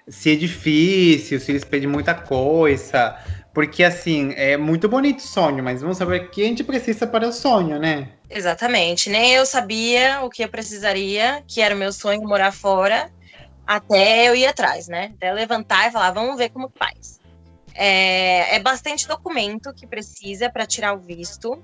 [0.08, 3.16] se é difícil, se eles pedem muita coisa.
[3.54, 7.06] Porque, assim, é muito bonito o sonho, mas vamos saber o que a gente precisa
[7.06, 8.08] para o sonho, né?
[8.28, 9.08] Exatamente.
[9.10, 13.10] Nem eu sabia o que eu precisaria, que era o meu sonho morar fora,
[13.64, 15.12] até eu ir atrás, né?
[15.16, 17.19] Até levantar e falar, vamos ver como faz.
[17.74, 21.62] É, é bastante documento que precisa para tirar o visto.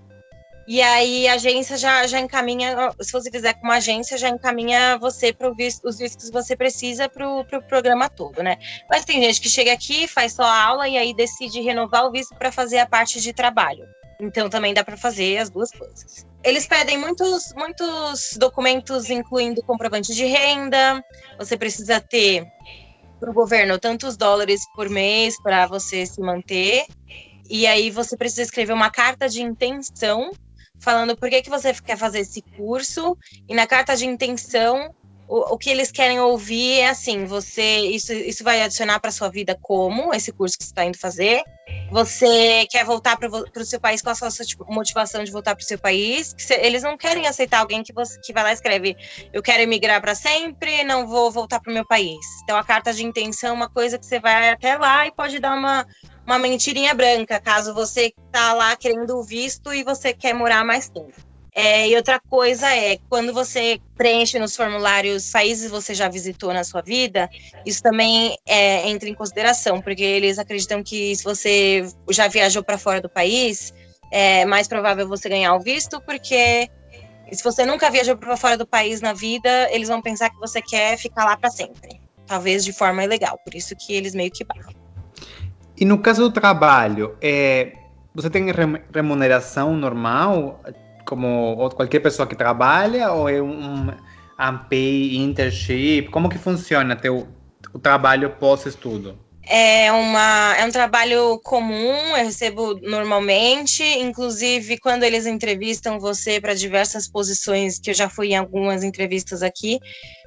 [0.69, 4.99] E aí a agência já, já encaminha, se você fizer com uma agência, já encaminha
[4.99, 8.59] você para visto, os vistos que você precisa para o pro programa todo, né?
[8.91, 12.11] Mas tem gente que chega aqui, faz só a aula e aí decide renovar o
[12.11, 13.87] visto para fazer a parte de trabalho.
[14.21, 16.27] Então também dá para fazer as duas coisas.
[16.43, 21.01] Eles pedem muitos, muitos documentos, incluindo comprovante de renda.
[21.39, 22.45] Você precisa ter
[23.19, 26.85] para o governo tantos dólares por mês para você se manter.
[27.49, 30.31] E aí você precisa escrever uma carta de intenção
[30.81, 33.17] falando por que, que você quer fazer esse curso.
[33.49, 34.91] E na carta de intenção
[35.29, 39.29] o, o que eles querem ouvir é assim: você isso, isso vai adicionar para sua
[39.29, 41.43] vida como esse curso que você está indo fazer.
[41.91, 44.01] Você quer voltar para o seu país?
[44.01, 46.35] Qual a sua tipo, motivação de voltar para o seu país?
[46.61, 48.97] eles não querem aceitar alguém que, você, que vai lá e escreve:
[49.33, 52.25] Eu quero emigrar para sempre, não vou voltar para o meu país.
[52.45, 55.39] Então, a carta de intenção é uma coisa que você vai até lá e pode
[55.39, 55.87] dar uma,
[56.25, 60.89] uma mentirinha branca, caso você tá lá querendo o visto e você quer morar mais
[60.89, 61.36] tempo.
[61.59, 66.63] É, e outra coisa é, quando você preenche nos formulários países você já visitou na
[66.63, 67.31] sua vida,
[67.65, 72.77] isso também é, entra em consideração, porque eles acreditam que se você já viajou para
[72.77, 73.73] fora do país,
[74.13, 76.69] é mais provável você ganhar o visto, porque
[77.33, 80.61] se você nunca viajou para fora do país na vida, eles vão pensar que você
[80.61, 84.45] quer ficar lá para sempre, talvez de forma ilegal, por isso que eles meio que
[84.45, 84.75] barram.
[85.75, 87.73] E no caso do trabalho, é,
[88.15, 88.47] você tem
[88.93, 90.61] remuneração normal?
[91.07, 93.91] Como qualquer pessoa que trabalha ou é um
[94.39, 96.09] unpaid internship?
[96.11, 97.27] Como que funciona teu,
[97.73, 99.19] o trabalho pós-estudo?
[99.49, 106.53] É, uma, é um trabalho comum, eu recebo normalmente, inclusive quando eles entrevistam você para
[106.53, 109.79] diversas posições, que eu já fui em algumas entrevistas aqui,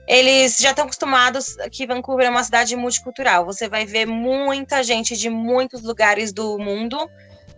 [0.08, 3.46] eles já estão acostumados que Vancouver é uma cidade multicultural.
[3.46, 6.98] Você vai ver muita gente de muitos lugares do mundo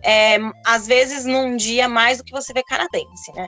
[0.02, 3.46] é, às vezes num dia mais do que você vê canadense, né?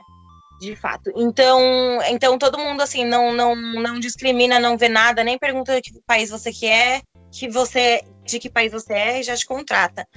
[0.59, 1.11] De fato.
[1.15, 1.59] Então,
[2.07, 6.01] então todo mundo assim não não não discrimina, não vê nada, nem pergunta de que
[6.07, 10.07] país você quer, que você de que país você é e já te contrata.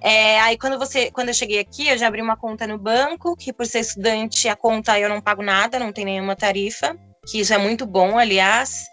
[0.00, 3.36] É, aí quando você, quando eu cheguei aqui, eu já abri uma conta no banco,
[3.36, 7.38] que por ser estudante a conta eu não pago nada, não tem nenhuma tarifa, que
[7.38, 8.86] isso é muito bom, aliás.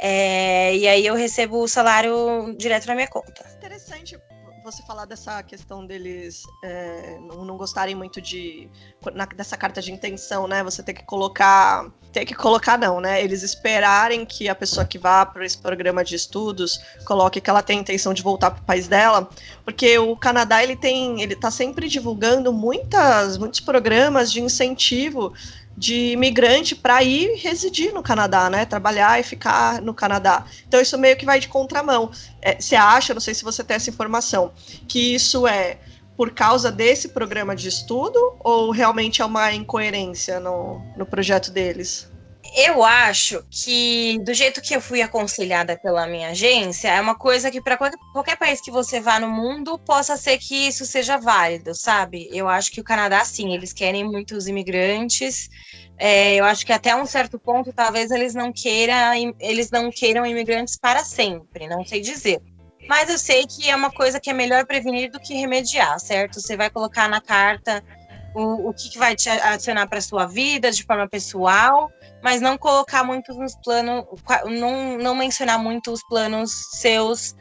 [0.00, 3.46] É, e aí eu recebo o salário direto na minha conta.
[3.56, 4.18] Interessante,
[4.66, 8.68] você falar dessa questão deles é, não, não, gostarem muito de
[9.14, 10.64] na, dessa carta de intenção, né?
[10.64, 13.22] Você ter que colocar, ter que colocar não, né?
[13.22, 17.62] Eles esperarem que a pessoa que vá para esse programa de estudos coloque que ela
[17.62, 19.30] tem a intenção de voltar para o país dela,
[19.64, 25.32] porque o Canadá ele tem, ele está sempre divulgando muitas, muitos programas de incentivo
[25.76, 28.64] de imigrante para ir residir no Canadá, né?
[28.64, 30.46] Trabalhar e ficar no Canadá.
[30.66, 32.10] Então isso meio que vai de contramão.
[32.40, 34.52] É, você acha, não sei se você tem essa informação,
[34.88, 35.78] que isso é
[36.16, 42.10] por causa desse programa de estudo ou realmente é uma incoerência no, no projeto deles?
[42.58, 47.50] Eu acho que, do jeito que eu fui aconselhada pela minha agência, é uma coisa
[47.50, 51.74] que para qualquer, país que você vá no mundo, possa ser que isso seja válido,
[51.74, 52.30] sabe?
[52.32, 55.50] Eu acho que o Canadá, sim, eles querem muitos imigrantes.
[55.98, 60.24] É, eu acho que até um certo ponto, talvez eles não queiram, eles não queiram
[60.24, 62.40] imigrantes para sempre, não sei dizer.
[62.88, 66.40] Mas eu sei que é uma coisa que é melhor prevenir do que remediar, certo?
[66.40, 67.84] Você vai colocar na carta
[68.36, 71.90] o, o que, que vai te adicionar para sua vida de forma pessoal,
[72.22, 74.04] mas não colocar muito nos planos,
[74.44, 77.34] não, não mencionar muito os planos seus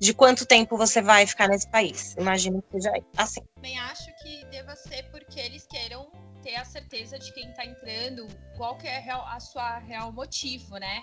[0.00, 2.14] de quanto tempo você vai ficar nesse país.
[2.16, 3.40] Imagino que seja assim.
[3.56, 6.10] Também acho que deva ser porque eles queiram
[6.42, 10.12] ter a certeza de quem está entrando, qual que é a, real, a sua real
[10.12, 11.02] motivo, né?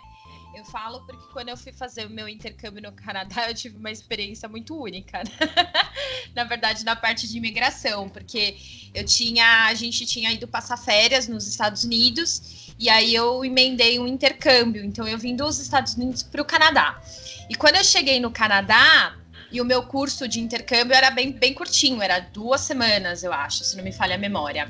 [0.55, 3.91] Eu falo porque quando eu fui fazer o meu intercâmbio no Canadá, eu tive uma
[3.91, 5.17] experiência muito única.
[5.17, 5.31] Né?
[6.33, 8.55] na verdade, na parte de imigração, porque
[8.93, 13.99] eu tinha, a gente tinha ido passar férias nos Estados Unidos e aí eu emendei
[13.99, 14.83] um intercâmbio.
[14.85, 17.01] Então eu vim dos Estados Unidos para o Canadá.
[17.49, 19.13] E quando eu cheguei no Canadá,
[19.51, 23.63] e o meu curso de intercâmbio era bem, bem curtinho, era duas semanas, eu acho,
[23.63, 24.67] se não me falha a memória.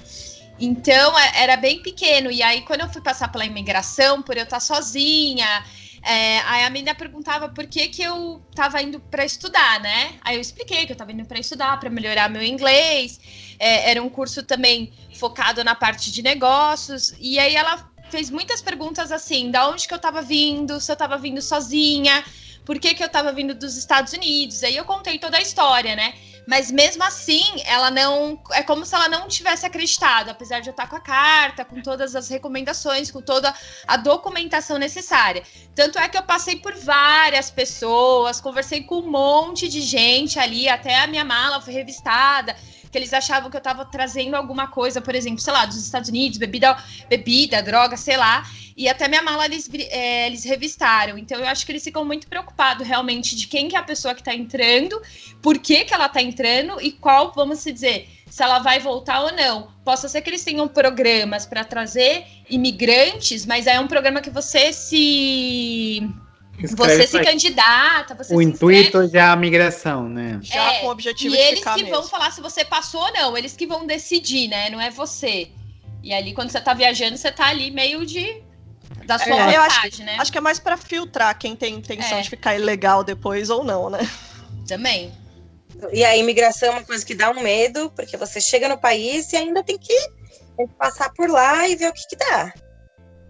[0.60, 2.32] Então, é, era bem pequeno.
[2.32, 5.64] E aí, quando eu fui passar pela imigração, por eu estar sozinha,
[6.02, 10.14] é, aí a menina perguntava por que, que eu estava indo para estudar, né?
[10.22, 13.20] Aí eu expliquei que eu estava indo para estudar, para melhorar meu inglês.
[13.58, 17.16] É, era um curso também focado na parte de negócios.
[17.20, 20.94] E aí ela fez muitas perguntas assim: da onde que eu estava vindo, se eu
[20.94, 22.24] estava vindo sozinha,
[22.64, 24.64] por que, que eu estava vindo dos Estados Unidos.
[24.64, 26.14] Aí eu contei toda a história, né?
[26.48, 28.40] Mas mesmo assim, ela não.
[28.52, 31.82] É como se ela não tivesse acreditado, apesar de eu estar com a carta, com
[31.82, 33.54] todas as recomendações, com toda
[33.88, 35.44] a documentação necessária.
[35.74, 40.70] Tanto é que eu passei por várias pessoas, conversei com um monte de gente ali,
[40.70, 42.56] até a minha mala foi revistada
[42.96, 46.08] que eles achavam que eu estava trazendo alguma coisa, por exemplo, sei lá, dos Estados
[46.08, 48.50] Unidos, bebida, bebida, droga, sei lá.
[48.78, 51.18] E até minha mala eles, é, eles revistaram.
[51.18, 54.16] Então eu acho que eles ficam muito preocupados realmente de quem que é a pessoa
[54.16, 55.02] que está entrando,
[55.42, 59.34] por que, que ela está entrando e qual, vamos dizer, se ela vai voltar ou
[59.34, 59.68] não.
[59.84, 64.72] Possa ser que eles tenham programas para trazer imigrantes, mas é um programa que você
[64.72, 66.02] se
[66.64, 70.40] você se candidata, você O se intuito é a migração, né?
[70.42, 71.98] Já É, com o objetivo E de eles ficar que mesmo.
[71.98, 74.70] vão falar se você passou ou não, eles que vão decidir, né?
[74.70, 75.50] Não é você.
[76.02, 78.42] E ali, quando você tá viajando, você tá ali meio de.
[79.06, 80.16] da sua É, eu acho vontade, né?
[80.20, 82.22] Acho que é mais pra filtrar quem tem intenção É.
[82.22, 84.00] de ficar ilegal depois ou não, né?
[84.68, 85.12] Também.
[85.92, 89.32] E a imigração é uma coisa que dá um medo, porque você chega no país
[89.34, 89.94] e ainda tem que,
[90.56, 92.54] tem que passar por lá e ver o que, que dá.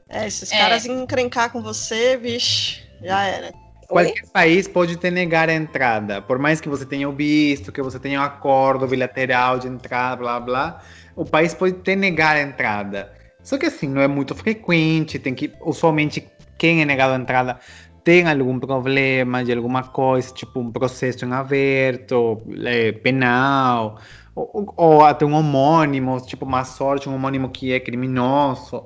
[0.08, 0.58] É, esses É.
[0.58, 3.54] caras encrencar com você, vixe, já era.
[3.90, 4.06] Oi?
[4.06, 7.82] Qualquer país pode te negar a entrada, por mais que você tenha o visto, que
[7.82, 10.82] você tenha um acordo bilateral de entrada, blá blá,
[11.16, 13.12] o país pode te negar a entrada.
[13.44, 16.28] Só que assim, não é muito frequente, tem que, usualmente,
[16.58, 17.60] quem é negado a entrada
[18.04, 24.00] tem algum problema de alguma coisa, tipo um processo em aberto, é, penal,
[24.36, 28.86] ou, ou até um homônimo, tipo uma sorte, um homônimo que é criminoso.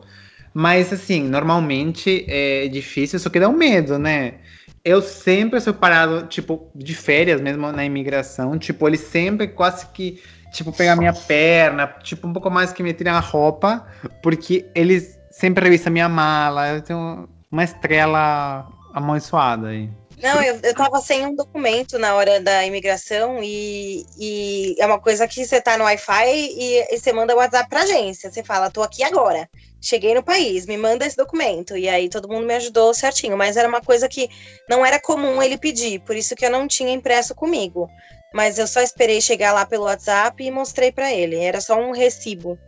[0.54, 4.36] Mas assim, normalmente é difícil, só que dá um medo, né?
[4.84, 8.58] Eu sempre sou parado, tipo, de férias mesmo na imigração.
[8.58, 10.22] Tipo, eles sempre quase que,
[10.54, 13.86] tipo, pegam a minha perna, tipo, um pouco mais que me tiram a roupa,
[14.24, 16.70] porque eles sempre revisam minha mala.
[16.70, 19.90] Eu tenho uma estrela amonçoada aí.
[20.22, 25.00] Não, eu, eu tava sem um documento na hora da imigração e, e é uma
[25.00, 28.30] coisa que você tá no Wi-Fi e, e você manda WhatsApp pra agência.
[28.30, 29.50] Você fala, tô aqui agora,
[29.82, 31.78] cheguei no país, me manda esse documento.
[31.78, 34.30] E aí todo mundo me ajudou certinho, mas era uma coisa que
[34.70, 37.90] não era comum ele pedir, por isso que eu não tinha impresso comigo.
[38.34, 41.36] Mas eu só esperei chegar lá pelo WhatsApp e mostrei pra ele.
[41.36, 42.60] Era só um recibo.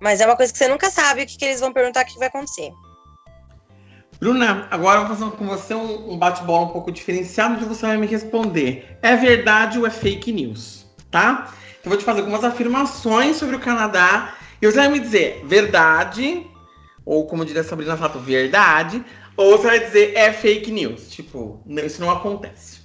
[0.00, 2.06] Mas é uma coisa que você nunca sabe o que, que eles vão perguntar, o
[2.06, 2.72] que vai acontecer.
[4.18, 7.96] Bruna, agora eu vou fazer com você um bate-bola um pouco diferenciado onde você vai
[7.98, 8.98] me responder.
[9.02, 10.86] É verdade ou é fake news?
[11.10, 11.52] Tá?
[11.84, 16.46] Eu vou te fazer algumas afirmações sobre o Canadá e você vai me dizer verdade,
[17.04, 19.04] ou como diria a Sabrina Sato, verdade,
[19.36, 21.10] ou você vai dizer é fake news.
[21.10, 22.78] Tipo, isso não acontece.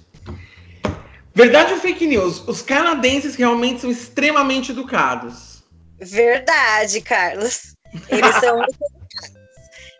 [1.34, 2.46] Verdade ou fake news?
[2.46, 5.64] Os canadenses realmente são extremamente educados.
[5.98, 7.74] Verdade, Carlos.
[8.08, 8.60] Eles são.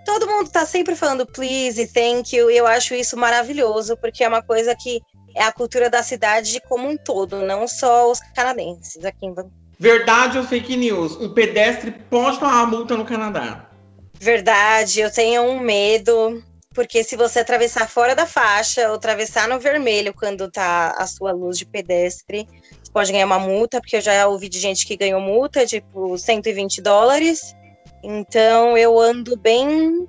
[0.05, 4.23] Todo mundo tá sempre falando please e thank you, e eu acho isso maravilhoso, porque
[4.23, 5.01] é uma coisa que
[5.35, 9.51] é a cultura da cidade como um todo, não só os canadenses aqui em Van-
[9.79, 11.17] Verdade ou fake news?
[11.17, 13.69] Um pedestre pode tomar uma multa no Canadá.
[14.15, 19.59] Verdade, eu tenho um medo, porque se você atravessar fora da faixa ou atravessar no
[19.59, 22.46] vermelho quando tá a sua luz de pedestre,
[22.83, 26.17] você pode ganhar uma multa, porque eu já ouvi de gente que ganhou multa, tipo
[26.17, 27.55] 120 dólares.
[28.03, 30.09] Então eu ando bem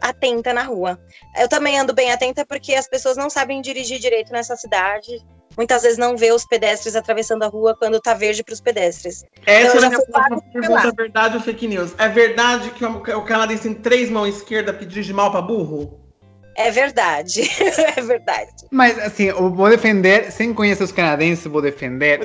[0.00, 1.00] atenta na rua.
[1.36, 5.24] Eu também ando bem atenta porque as pessoas não sabem dirigir direito nessa cidade.
[5.56, 9.24] Muitas vezes não vê os pedestres atravessando a rua quando tá verde para os pedestres.
[9.46, 11.94] Essa Eu é a minha próxima pergunta, pela- é verdade ou fake news?
[11.98, 16.00] É verdade que o canadense tem três mãos esquerdas que dirige mal pra burro?
[16.54, 17.42] É verdade,
[17.96, 18.50] é verdade.
[18.70, 22.20] Mas assim, eu vou defender, sem conhecer os canadenses, vou defender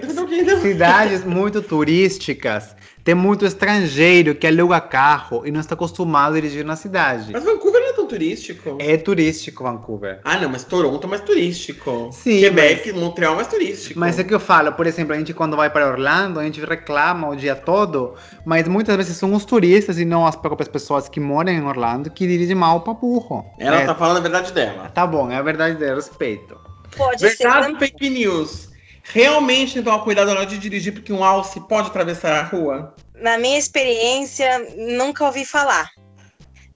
[0.61, 2.75] cidades muito turísticas
[3.07, 7.31] tem muito estrangeiro que aluga carro e não está acostumado a dirigir na cidade.
[7.31, 8.75] Mas Vancouver não é tão turístico.
[8.81, 10.19] É turístico Vancouver.
[10.25, 12.09] Ah, não, mas Toronto é mais turístico.
[12.11, 13.97] Sim, Quebec, Montreal é mais turístico.
[13.97, 16.59] Mas é que eu falo, por exemplo, a gente quando vai para Orlando, a gente
[16.59, 21.07] reclama o dia todo, mas muitas vezes são os turistas e não as próprias pessoas
[21.07, 23.45] que moram em Orlando que dirigem mal para burro.
[23.57, 24.89] Ela É, tá falando a verdade dela.
[24.93, 26.59] Tá bom, é a verdade dela, respeito.
[26.97, 27.71] Pode Verdade ser.
[27.71, 28.66] ou fake news?
[29.13, 32.43] Realmente tem que tomar cuidado na hora de dirigir porque um alce pode atravessar a
[32.43, 32.95] rua?
[33.15, 35.89] Na minha experiência, nunca ouvi falar.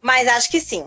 [0.02, 0.86] Mas acho que sim.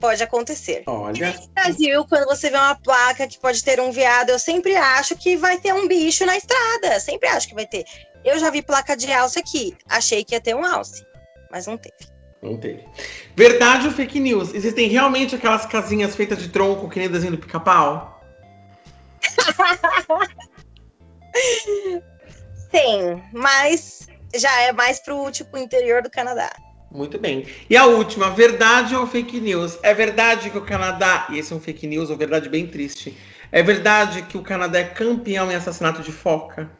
[0.00, 0.82] Pode acontecer.
[0.86, 1.32] Olha.
[1.32, 5.16] No Brasil, quando você vê uma placa que pode ter um viado, eu sempre acho
[5.16, 7.00] que vai ter um bicho na estrada.
[7.00, 7.84] Sempre acho que vai ter.
[8.24, 9.76] Eu já vi placa de alce aqui.
[9.88, 11.04] Achei que ia ter um alce,
[11.50, 11.94] mas não teve.
[12.42, 12.84] Não teve.
[13.34, 14.52] Verdade ou fake news?
[14.52, 18.20] Existem realmente aquelas casinhas feitas de tronco que nem desenho do pica-pau?
[22.70, 26.50] Tem, mas já é mais pro tipo interior do Canadá.
[26.90, 27.46] Muito bem.
[27.68, 29.78] E a última, verdade ou fake news?
[29.82, 33.16] É verdade que o Canadá, e esse é um fake news, ou verdade bem triste,
[33.52, 36.70] é verdade que o Canadá é campeão em assassinato de foca?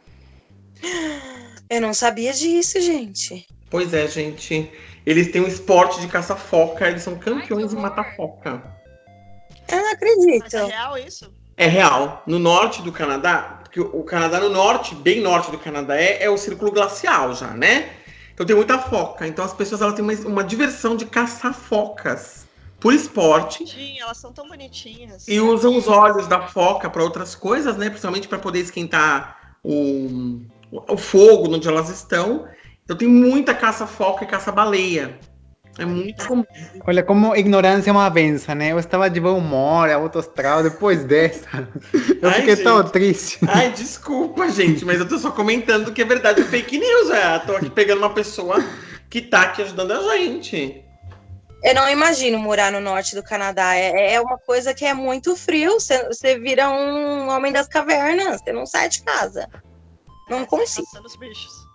[1.69, 3.45] Eu não sabia disso, gente.
[3.69, 4.71] Pois é, gente.
[5.05, 8.61] Eles têm um esporte de caça-foca, eles são campeões em matar foca.
[9.69, 10.55] Eu não Mas acredito.
[10.55, 11.33] é real isso?
[11.57, 12.23] É real.
[12.25, 16.29] No norte do Canadá, porque o Canadá no norte, bem norte do Canadá, é, é
[16.29, 17.89] o círculo glacial já, né?
[18.33, 19.27] Então tem muita foca.
[19.27, 22.47] Então as pessoas elas têm uma, uma diversão de caçar focas
[22.79, 25.27] por esporte Sim, elas são tão bonitinhas.
[25.27, 27.89] e usam os olhos da foca para outras coisas, né?
[27.89, 30.39] Principalmente para poder esquentar o,
[30.71, 32.47] o fogo onde elas estão.
[32.85, 35.19] Então tem muita caça-foca e caça-baleia.
[35.77, 36.45] É muito comum.
[36.85, 38.71] Olha como ignorância é uma benção, né?
[38.71, 41.47] Eu estava de bom humor, astral, depois dessa.
[42.21, 42.91] Eu Ai, fiquei tão gente.
[42.91, 43.39] triste.
[43.47, 47.11] Ai, desculpa, gente, mas eu tô só comentando que é verdade é fake news.
[47.11, 47.39] É.
[47.39, 48.63] Tô aqui pegando uma pessoa
[49.07, 50.83] que tá aqui ajudando a gente.
[51.63, 53.75] Eu não imagino morar no norte do Canadá.
[53.75, 55.79] É, é uma coisa que é muito frio.
[55.79, 58.41] Você, você vira um homem das cavernas.
[58.41, 59.47] Você não sai de casa.
[60.29, 60.85] Não consigo.
[60.87, 61.66] Caçando os bichos.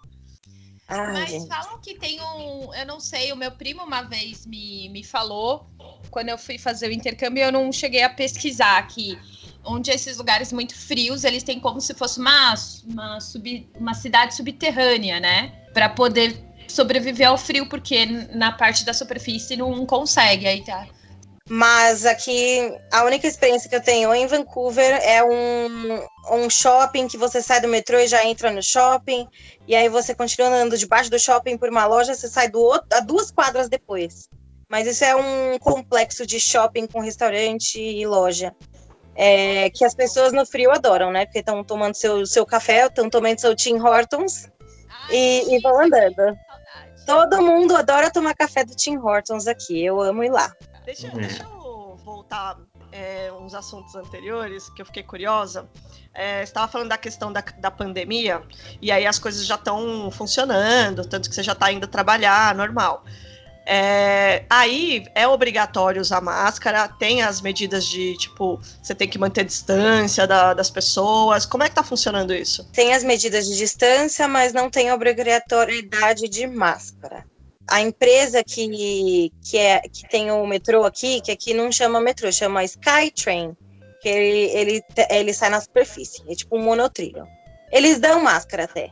[0.88, 1.48] Ai, Mas gente.
[1.48, 2.74] falam que tem um.
[2.74, 5.66] Eu não sei, o meu primo uma vez me, me falou,
[6.10, 9.18] quando eu fui fazer o intercâmbio, eu não cheguei a pesquisar que
[9.64, 12.54] onde esses lugares muito frios, eles têm como se fosse uma,
[12.84, 15.52] uma, sub, uma cidade subterrânea, né?
[15.72, 20.46] Para poder sobreviver ao frio, porque na parte da superfície não consegue.
[20.46, 20.86] Aí tá.
[21.54, 27.18] Mas aqui, a única experiência que eu tenho em Vancouver é um, um shopping que
[27.18, 29.28] você sai do metrô e já entra no shopping.
[29.68, 32.86] E aí você continua andando debaixo do shopping por uma loja, você sai do outro,
[32.94, 34.30] a duas quadras depois.
[34.66, 38.54] Mas isso é um complexo de shopping com restaurante e loja.
[39.14, 41.26] É, que as pessoas no frio adoram, né?
[41.26, 44.48] Porque estão tomando seu, seu café, estão tomando seu Tim Hortons
[45.10, 46.34] e, e vão andando.
[47.04, 49.84] Todo mundo adora tomar café do Tim Hortons aqui.
[49.84, 50.50] Eu amo ir lá.
[50.84, 51.20] Deixa, Uhum.
[51.20, 52.56] deixa eu voltar
[52.90, 55.68] é, uns assuntos anteriores que eu fiquei curiosa.
[56.12, 58.42] É, você estava falando da questão da, da pandemia,
[58.80, 63.04] e aí as coisas já estão funcionando, tanto que você já está indo trabalhar, normal.
[63.64, 69.44] É, aí é obrigatório usar máscara, tem as medidas de tipo, você tem que manter
[69.44, 71.46] distância da- das pessoas.
[71.46, 72.64] Como é que tá funcionando isso?
[72.72, 77.24] Tem as medidas de distância, mas não tem obrigatoriedade de máscara.
[77.68, 82.30] A empresa que, que, é, que tem o metrô aqui, que aqui não chama metrô,
[82.30, 83.56] chama Skytrain,
[84.00, 87.26] que ele, ele, ele sai na superfície, é tipo um monotrilho.
[87.70, 88.90] Eles dão máscara até.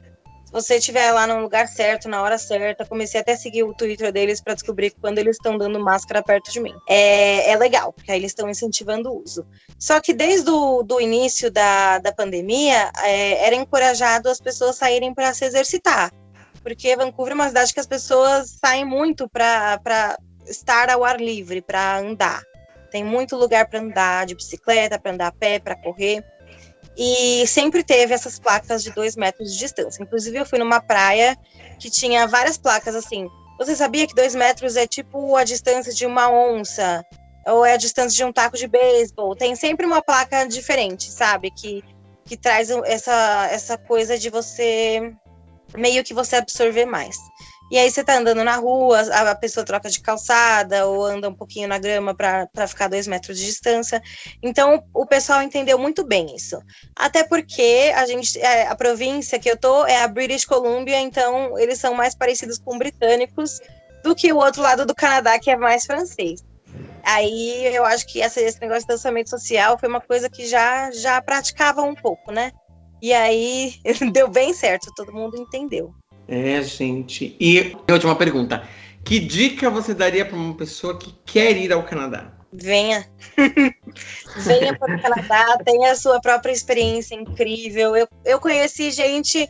[0.51, 3.73] Se você estiver lá no lugar certo, na hora certa, comecei até a seguir o
[3.73, 6.75] Twitter deles para descobrir quando eles estão dando máscara perto de mim.
[6.89, 9.47] É, é legal, porque aí eles estão incentivando o uso.
[9.79, 15.15] Só que desde o do início da, da pandemia, é, era encorajado as pessoas saírem
[15.15, 16.11] para se exercitar.
[16.63, 21.63] Porque Vancouver é uma cidade que as pessoas saem muito para estar ao ar livre,
[21.63, 22.43] para andar.
[22.91, 26.25] Tem muito lugar para andar de bicicleta, para andar a pé, para correr.
[26.97, 30.03] E sempre teve essas placas de dois metros de distância.
[30.03, 31.37] Inclusive, eu fui numa praia
[31.79, 33.29] que tinha várias placas assim.
[33.59, 37.05] Você sabia que dois metros é tipo a distância de uma onça?
[37.47, 39.37] Ou é a distância de um taco de beisebol?
[39.37, 41.51] Tem sempre uma placa diferente, sabe?
[41.51, 41.83] Que,
[42.25, 45.15] que traz essa, essa coisa de você
[45.77, 47.17] meio que você absorver mais.
[47.71, 51.35] E aí você tá andando na rua, a, pessoa troca de calçada ou anda um
[51.35, 54.03] pouquinho na grama para ficar dois metros de distância.
[54.43, 56.61] Então o pessoal entendeu muito bem isso.
[56.97, 61.57] Até porque a gente, é, a província que eu tô é a British Columbia, então
[61.57, 63.61] eles são mais parecidos com britânicos
[64.03, 66.43] do que o outro lado do Canadá, que é mais francês.
[67.05, 71.23] Aí eu acho que esse negócio de distanciamento social foi uma coisa que já, já
[71.23, 72.51] praticava um pouco, né?
[73.03, 73.75] E aí
[74.13, 75.95] deu bem certo, todo mundo entendeu.
[76.29, 77.37] É, gente.
[77.41, 78.63] E a última pergunta.
[79.05, 82.33] Que dica você daria para uma pessoa que quer ir ao Canadá?
[82.53, 83.09] Venha.
[84.37, 87.97] Venha para o Canadá, tenha a sua própria experiência incrível.
[87.97, 89.49] Eu, eu conheci gente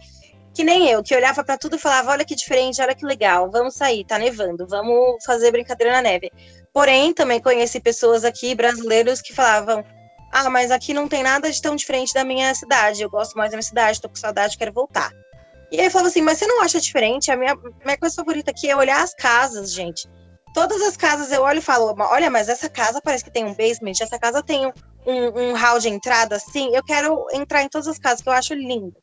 [0.55, 3.51] que nem eu, que olhava para tudo e falava: olha que diferente, olha que legal,
[3.51, 6.31] vamos sair, tá nevando, vamos fazer brincadeira na neve.
[6.73, 9.85] Porém, também conheci pessoas aqui, brasileiros, que falavam:
[10.31, 13.51] ah, mas aqui não tem nada de tão diferente da minha cidade, eu gosto mais
[13.51, 15.11] da minha cidade, tô com saudade, quero voltar.
[15.73, 17.31] E aí eu falava assim: mas você não acha diferente?
[17.31, 20.09] A minha, minha coisa favorita aqui é olhar as casas, gente.
[20.53, 23.55] Todas as casas eu olho e falo: olha, mas essa casa parece que tem um
[23.55, 24.73] basement, essa casa tem um,
[25.07, 26.75] um, um hall de entrada assim.
[26.75, 28.97] Eu quero entrar em todas as casas, que eu acho lindo.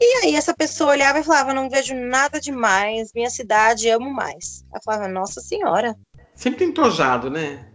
[0.00, 4.64] E aí essa pessoa olhava e falava, não vejo nada demais, minha cidade amo mais.
[4.74, 5.94] Eu falava, nossa senhora.
[6.34, 7.68] Sempre entojado, né?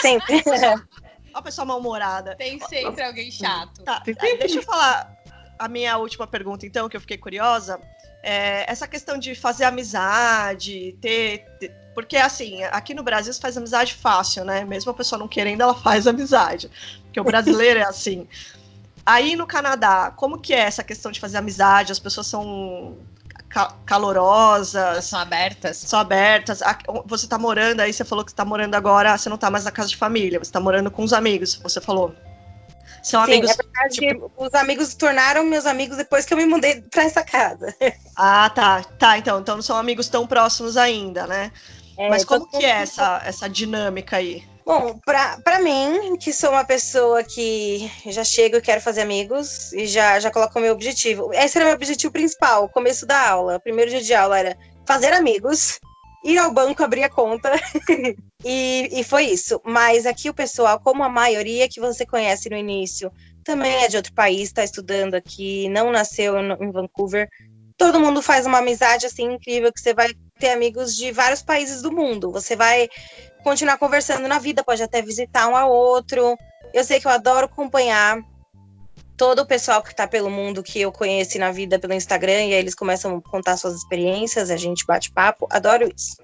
[0.00, 0.42] Sempre.
[1.34, 2.36] Uma pessoa mal-humorada.
[2.36, 3.82] Tem sempre alguém chato.
[3.82, 4.00] Tá,
[4.38, 5.12] deixa eu falar
[5.58, 7.80] a minha última pergunta, então, que eu fiquei curiosa.
[8.22, 13.56] É, essa questão de fazer amizade, ter, ter, Porque, assim, aqui no Brasil se faz
[13.56, 14.64] amizade fácil, né?
[14.64, 16.70] Mesmo a pessoa não querendo, ela faz amizade.
[17.02, 18.28] Porque o brasileiro é assim.
[19.04, 21.92] Aí no Canadá, como que é essa questão de fazer amizade?
[21.92, 22.96] As pessoas são
[23.86, 25.04] calorosas.
[25.04, 25.76] São abertas.
[25.76, 26.60] São abertas.
[27.06, 29.64] Você tá morando, aí você falou que você tá morando agora, você não tá mais
[29.64, 32.14] na casa de família, você tá morando com os amigos, você falou.
[33.02, 33.50] São Sim, amigos.
[33.50, 34.32] É verdade, tipo...
[34.36, 37.74] os amigos se tornaram meus amigos depois que eu me mudei para essa casa.
[38.16, 38.84] Ah, tá.
[38.96, 39.40] Tá, então.
[39.40, 41.50] Então não são amigos tão próximos ainda, né?
[41.98, 44.44] É, Mas como que é essa, essa dinâmica aí?
[44.64, 49.86] Bom, para mim, que sou uma pessoa que já chego e quero fazer amigos, e
[49.86, 51.30] já, já coloco o meu objetivo.
[51.34, 53.56] Esse era o meu objetivo principal, o começo da aula.
[53.56, 54.56] O primeiro dia de aula era
[54.86, 55.78] fazer amigos,
[56.24, 57.52] ir ao banco, abrir a conta.
[58.42, 59.60] e, e foi isso.
[59.64, 63.12] Mas aqui o pessoal, como a maioria que você conhece no início,
[63.44, 67.28] também é de outro país, está estudando aqui, não nasceu em Vancouver.
[67.76, 70.08] Todo mundo faz uma amizade assim incrível que você vai
[70.38, 72.32] ter amigos de vários países do mundo.
[72.32, 72.88] Você vai
[73.44, 76.36] continuar conversando na vida, pode até visitar um ao outro.
[76.72, 78.18] Eu sei que eu adoro acompanhar
[79.16, 82.54] todo o pessoal que está pelo mundo que eu conheci na vida pelo Instagram, e
[82.54, 86.16] aí eles começam a contar suas experiências, a gente bate papo, adoro isso.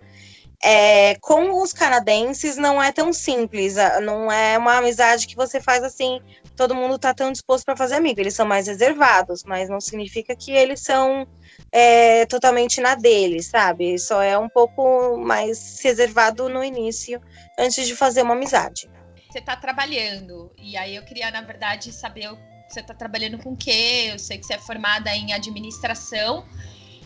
[0.62, 5.82] É, com os canadenses não é tão simples, não é uma amizade que você faz
[5.82, 6.20] assim,
[6.56, 10.34] todo mundo está tão disposto para fazer amigo, eles são mais reservados, mas não significa
[10.34, 11.26] que eles são
[11.72, 13.98] é, totalmente na deles, sabe?
[13.98, 17.20] Só é um pouco mais reservado no início,
[17.58, 18.90] antes de fazer uma amizade.
[19.30, 22.30] Você está trabalhando, e aí eu queria, na verdade, saber
[22.68, 24.10] você está trabalhando com o quê?
[24.12, 26.44] Eu sei que você é formada em administração.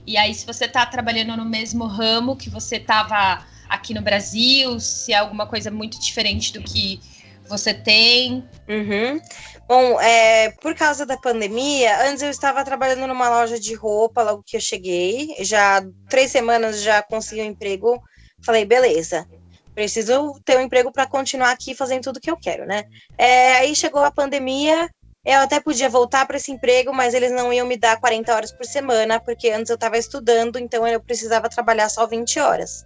[0.07, 4.79] E aí, se você está trabalhando no mesmo ramo que você estava aqui no Brasil,
[4.79, 7.01] se é alguma coisa muito diferente do que
[7.49, 8.45] você tem.
[8.69, 9.21] Uhum.
[9.67, 14.43] Bom, é, por causa da pandemia, antes eu estava trabalhando numa loja de roupa logo
[14.45, 15.35] que eu cheguei.
[15.41, 18.03] Já três semanas já consegui um emprego.
[18.45, 19.27] Falei, beleza,
[19.75, 22.85] preciso ter um emprego para continuar aqui fazendo tudo que eu quero, né?
[23.17, 24.91] É, aí chegou a pandemia,
[25.25, 28.53] eu até podia voltar para esse emprego, mas eles não iam me dar 40 horas
[28.53, 32.85] por semana, porque antes eu estava estudando, então eu precisava trabalhar só 20 horas.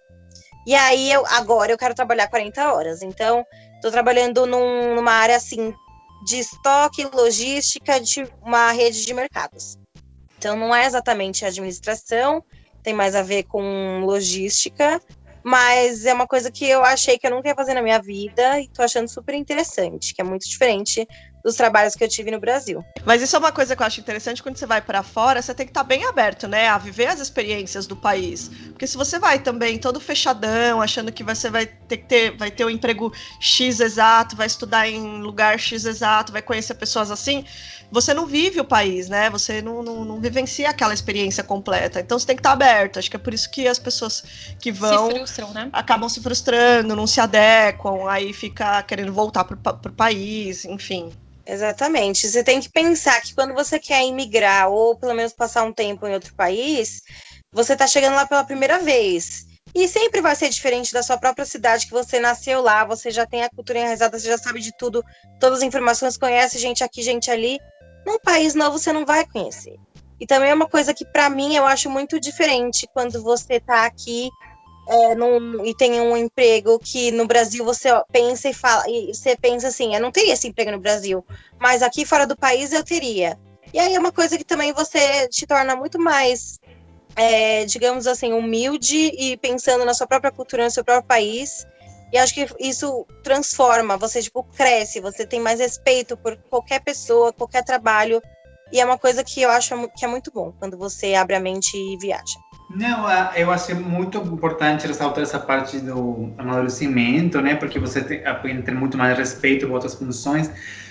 [0.64, 3.02] E aí, eu, agora eu quero trabalhar 40 horas.
[3.02, 5.74] Então, estou trabalhando num, numa área assim
[6.22, 9.78] de estoque, logística, de uma rede de mercados.
[10.36, 12.42] Então, não é exatamente administração,
[12.82, 15.00] tem mais a ver com logística,
[15.42, 18.60] mas é uma coisa que eu achei que eu nunca ia fazer na minha vida
[18.60, 21.06] e tô achando super interessante, que é muito diferente
[21.42, 22.84] dos trabalhos que eu tive no Brasil.
[23.04, 25.54] Mas isso é uma coisa que eu acho interessante quando você vai para fora, você
[25.54, 28.50] tem que estar tá bem aberto, né, a viver as experiências do país.
[28.68, 32.50] Porque se você vai também todo fechadão, achando que você vai ter que ter, vai
[32.50, 37.10] ter o um emprego X exato, vai estudar em lugar X exato, vai conhecer pessoas
[37.10, 37.44] assim,
[37.90, 39.30] você não vive o país, né?
[39.30, 42.00] Você não, não, não vivencia aquela experiência completa.
[42.00, 42.98] Então você tem que estar tá aberto.
[42.98, 44.22] Acho que é por isso que as pessoas
[44.60, 45.70] que vão se frustram, né?
[45.72, 51.12] acabam se frustrando, não se adequam, aí fica querendo voltar para o país, enfim.
[51.48, 52.28] Exatamente.
[52.28, 56.06] Você tem que pensar que quando você quer imigrar ou pelo menos passar um tempo
[56.06, 57.00] em outro país,
[57.50, 59.46] você está chegando lá pela primeira vez.
[59.74, 63.24] E sempre vai ser diferente da sua própria cidade, que você nasceu lá, você já
[63.24, 65.02] tem a cultura enraizada, você já sabe de tudo,
[65.40, 67.58] todas as informações, conhece gente aqui, gente ali.
[68.06, 69.76] Num país novo você não vai conhecer.
[70.20, 73.86] E também é uma coisa que para mim eu acho muito diferente quando você está
[73.86, 74.28] aqui
[74.88, 79.36] é, num, e tem um emprego que no Brasil você pensa e fala, e você
[79.36, 81.24] pensa assim, eu não teria esse emprego no Brasil,
[81.60, 83.38] mas aqui fora do país eu teria.
[83.72, 86.58] E aí é uma coisa que também você te torna muito mais,
[87.14, 91.66] é, digamos assim, humilde e pensando na sua própria cultura, no seu próprio país.
[92.10, 97.34] E acho que isso transforma, você tipo cresce, você tem mais respeito por qualquer pessoa,
[97.34, 98.22] qualquer trabalho
[98.72, 101.40] E é uma coisa que eu acho que é muito bom quando você abre a
[101.40, 102.38] mente e viaja.
[102.68, 107.54] Não, eu achei muito importante ressaltar essa parte do amadurecimento, né?
[107.54, 110.50] Porque você tem, aprende a ter muito mais respeito por outras funções.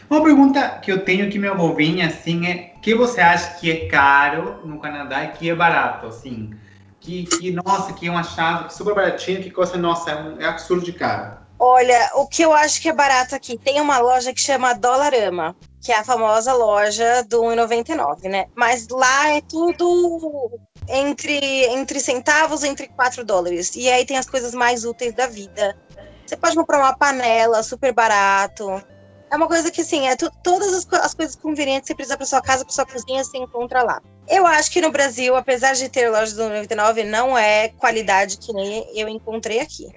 [0.10, 3.88] Uma pergunta que eu tenho que me envolvinha, assim, é que você acha que é
[3.88, 6.52] caro no Canadá e que é barato, assim?
[7.00, 10.46] Que, que nossa, que é um achado super baratinho, que custa, nossa, é, um, é
[10.46, 11.38] absurdo de caro.
[11.60, 15.56] Olha, o que eu acho que é barato aqui, tem uma loja que chama Dollarama,
[15.82, 18.46] que é a famosa loja do 1,99, né?
[18.56, 23.76] Mas lá é tudo entre, entre centavos, entre 4 dólares.
[23.76, 25.78] E aí tem as coisas mais úteis da vida.
[26.26, 28.82] Você pode comprar uma panela super barato.
[29.30, 32.26] É uma coisa que, assim, é todas as, as, coisas convenientes que você precisa para
[32.26, 34.02] sua casa, para sua cozinha, você encontra lá.
[34.28, 38.54] Eu acho que no Brasil, apesar de ter loja do 99, não é qualidade que
[38.54, 39.88] nem eu encontrei aqui.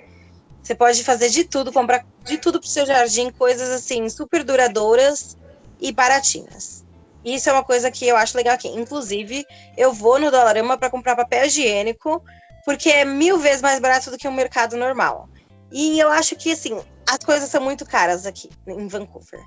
[0.62, 5.36] Você pode fazer de tudo, comprar de tudo pro seu jardim, coisas assim, super duradouras
[5.80, 6.79] e baratinhas.
[7.24, 8.68] Isso é uma coisa que eu acho legal aqui.
[8.68, 9.44] Inclusive,
[9.76, 12.22] eu vou no Dollarama para comprar papel higiênico,
[12.64, 15.28] porque é mil vezes mais barato do que um mercado normal.
[15.70, 19.40] E eu acho que, assim, as coisas são muito caras aqui em Vancouver.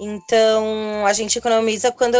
[0.00, 2.16] Então, a gente economiza quando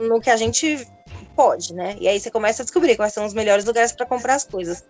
[0.00, 0.86] no que a gente
[1.34, 1.96] pode, né?
[1.98, 4.84] E aí você começa a descobrir quais são os melhores lugares para comprar as coisas.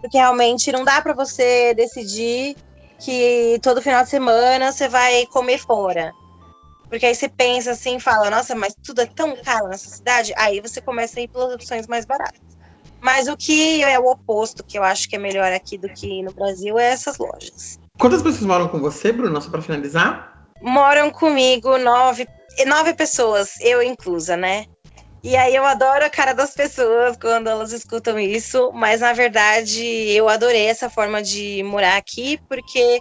[0.00, 2.56] Porque realmente não dá para você decidir
[2.98, 6.12] que todo final de semana você vai comer fora.
[6.88, 10.32] Porque aí você pensa assim e fala, nossa, mas tudo é tão caro nessa cidade.
[10.36, 12.40] Aí você começa a ir pelas opções mais baratas.
[13.00, 16.22] Mas o que é o oposto, que eu acho que é melhor aqui do que
[16.22, 17.78] no Brasil, é essas lojas.
[17.98, 20.48] Quantas pessoas moram com você, Bruno, só para finalizar?
[20.62, 22.26] Moram comigo nove,
[22.66, 24.66] nove pessoas, eu inclusa, né?
[25.22, 29.82] E aí eu adoro a cara das pessoas quando elas escutam isso, mas na verdade
[30.10, 33.00] eu adorei essa forma de morar aqui, porque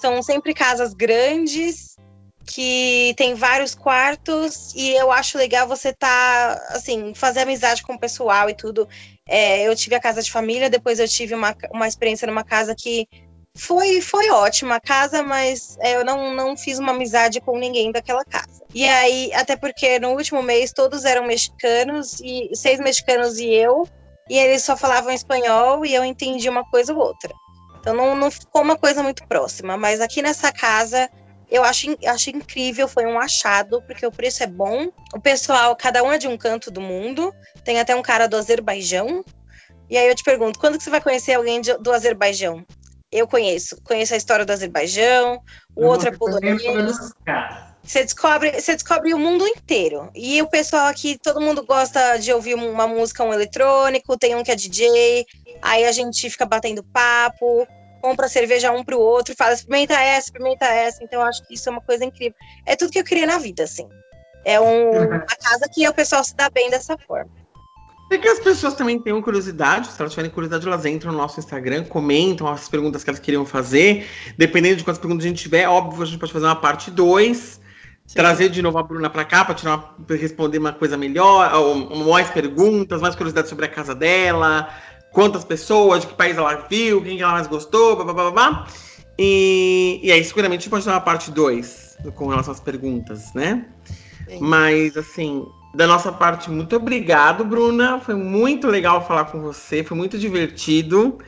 [0.00, 1.97] são sempre casas grandes
[2.48, 7.98] que tem vários quartos e eu acho legal você tá assim fazer amizade com o
[7.98, 8.88] pessoal e tudo.
[9.28, 12.74] É, eu tive a casa de família, depois eu tive uma, uma experiência numa casa
[12.74, 13.06] que
[13.54, 17.92] foi, foi ótima a casa, mas é, eu não, não fiz uma amizade com ninguém
[17.92, 18.64] daquela casa.
[18.74, 23.86] E aí, até porque no último mês todos eram mexicanos, e seis mexicanos e eu,
[24.30, 27.34] e eles só falavam espanhol e eu entendi uma coisa ou outra.
[27.78, 31.10] Então não, não ficou uma coisa muito próxima, mas aqui nessa casa
[31.50, 34.90] eu acho, acho incrível, foi um achado, porque o preço é bom.
[35.14, 37.34] O pessoal, cada um é de um canto do mundo.
[37.64, 39.24] Tem até um cara do Azerbaijão.
[39.88, 42.64] E aí eu te pergunto, quando que você vai conhecer alguém de, do Azerbaijão?
[43.10, 43.80] eu conheço.
[43.82, 45.40] Conheço a história do Azerbaijão,
[45.74, 46.62] o outro é polonês.
[47.82, 50.10] Você descobre, você descobre o mundo inteiro.
[50.14, 54.42] E o pessoal aqui, todo mundo gosta de ouvir uma música, um eletrônico, tem um
[54.42, 55.24] que é DJ,
[55.62, 57.66] aí a gente fica batendo papo,
[58.00, 61.02] compra cerveja um pro outro, fala, experimenta essa, experimenta essa.
[61.02, 62.36] Então, eu acho que isso é uma coisa incrível.
[62.66, 63.88] É tudo que eu queria na vida, assim.
[64.44, 67.30] É um, uma casa que o pessoal se dá bem dessa forma.
[68.10, 71.38] É que as pessoas também tenham curiosidade, se elas tiverem curiosidade, elas entram no nosso
[71.38, 74.06] Instagram, comentam as perguntas que elas queriam fazer.
[74.38, 77.60] Dependendo de quantas perguntas a gente tiver, óbvio, a gente pode fazer uma parte 2.
[78.14, 83.02] Trazer de novo a Bruna para cá para responder uma coisa melhor, ou, mais perguntas,
[83.02, 84.70] mais curiosidade sobre a casa dela,
[85.12, 88.66] quantas pessoas, de que país ela viu, quem ela mais gostou, blá blá blá blá.
[89.18, 93.34] E, e aí, seguramente, a gente pode fazer uma parte 2 com relação às perguntas,
[93.34, 93.66] né?
[94.28, 94.38] Sim.
[94.40, 95.44] Mas, assim,
[95.74, 97.98] da nossa parte, muito obrigado, Bruna.
[97.98, 101.18] Foi muito legal falar com você, foi muito divertido.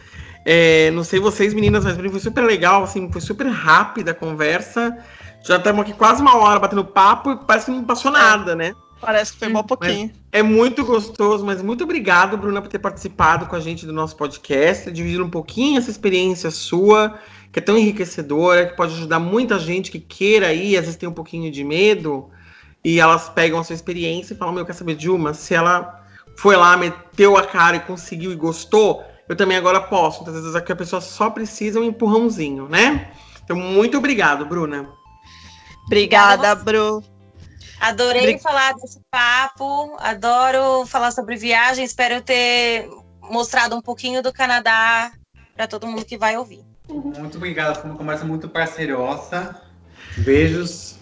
[0.45, 4.97] É, não sei vocês, meninas, mas foi super legal, assim, foi super rápida a conversa.
[5.43, 8.75] Já estamos aqui quase uma hora batendo papo e parece que não passou nada, né?
[9.01, 10.09] Parece que foi um pouquinho.
[10.09, 13.93] Mas é muito gostoso, mas muito obrigado, Bruna, por ter participado com a gente do
[13.93, 17.19] nosso podcast, dividir um pouquinho essa experiência sua,
[17.51, 21.09] que é tão enriquecedora, que pode ajudar muita gente que queira ir, às vezes tem
[21.09, 22.31] um pouquinho de medo
[22.85, 25.33] e elas pegam a sua experiência e falam: Meu, quer saber de uma?
[25.33, 26.05] Se ela
[26.37, 30.23] foi lá, meteu a cara e conseguiu e gostou, eu também agora posso.
[30.23, 33.11] Então, às vezes aqui a pessoa só precisa um empurrãozinho, né?
[33.43, 34.89] Então, muito obrigado, Bruna.
[35.87, 37.03] Obrigada, Bru.
[37.81, 38.39] Adorei Bri...
[38.39, 41.83] falar desse papo, adoro falar sobre viagem.
[41.83, 42.87] Espero ter
[43.23, 45.11] mostrado um pouquinho do Canadá
[45.57, 46.63] para todo mundo que vai ouvir.
[46.89, 49.59] Muito obrigado, foi uma conversa muito parceirosa.
[50.19, 51.01] Beijos.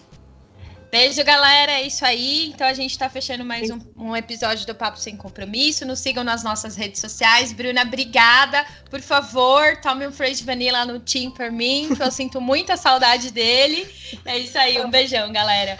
[0.91, 1.73] Beijo, galera.
[1.73, 2.47] É isso aí.
[2.47, 5.85] Então a gente está fechando mais um, um, episódio do Papo Sem Compromisso.
[5.85, 7.53] Nos sigam nas nossas redes sociais.
[7.53, 8.65] Bruna, obrigada.
[8.89, 13.31] Por favor, tome um Fresh Vanilla no Team por mim, que eu sinto muita saudade
[13.31, 13.87] dele.
[14.25, 14.83] É isso aí.
[14.83, 15.77] Um beijão, galera.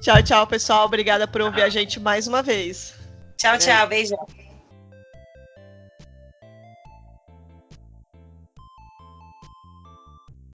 [0.00, 0.86] Tchau, tchau, pessoal.
[0.86, 2.94] Obrigada por ouvir a gente mais uma vez.
[3.36, 3.86] Tchau, tchau.
[3.88, 4.47] Beijão.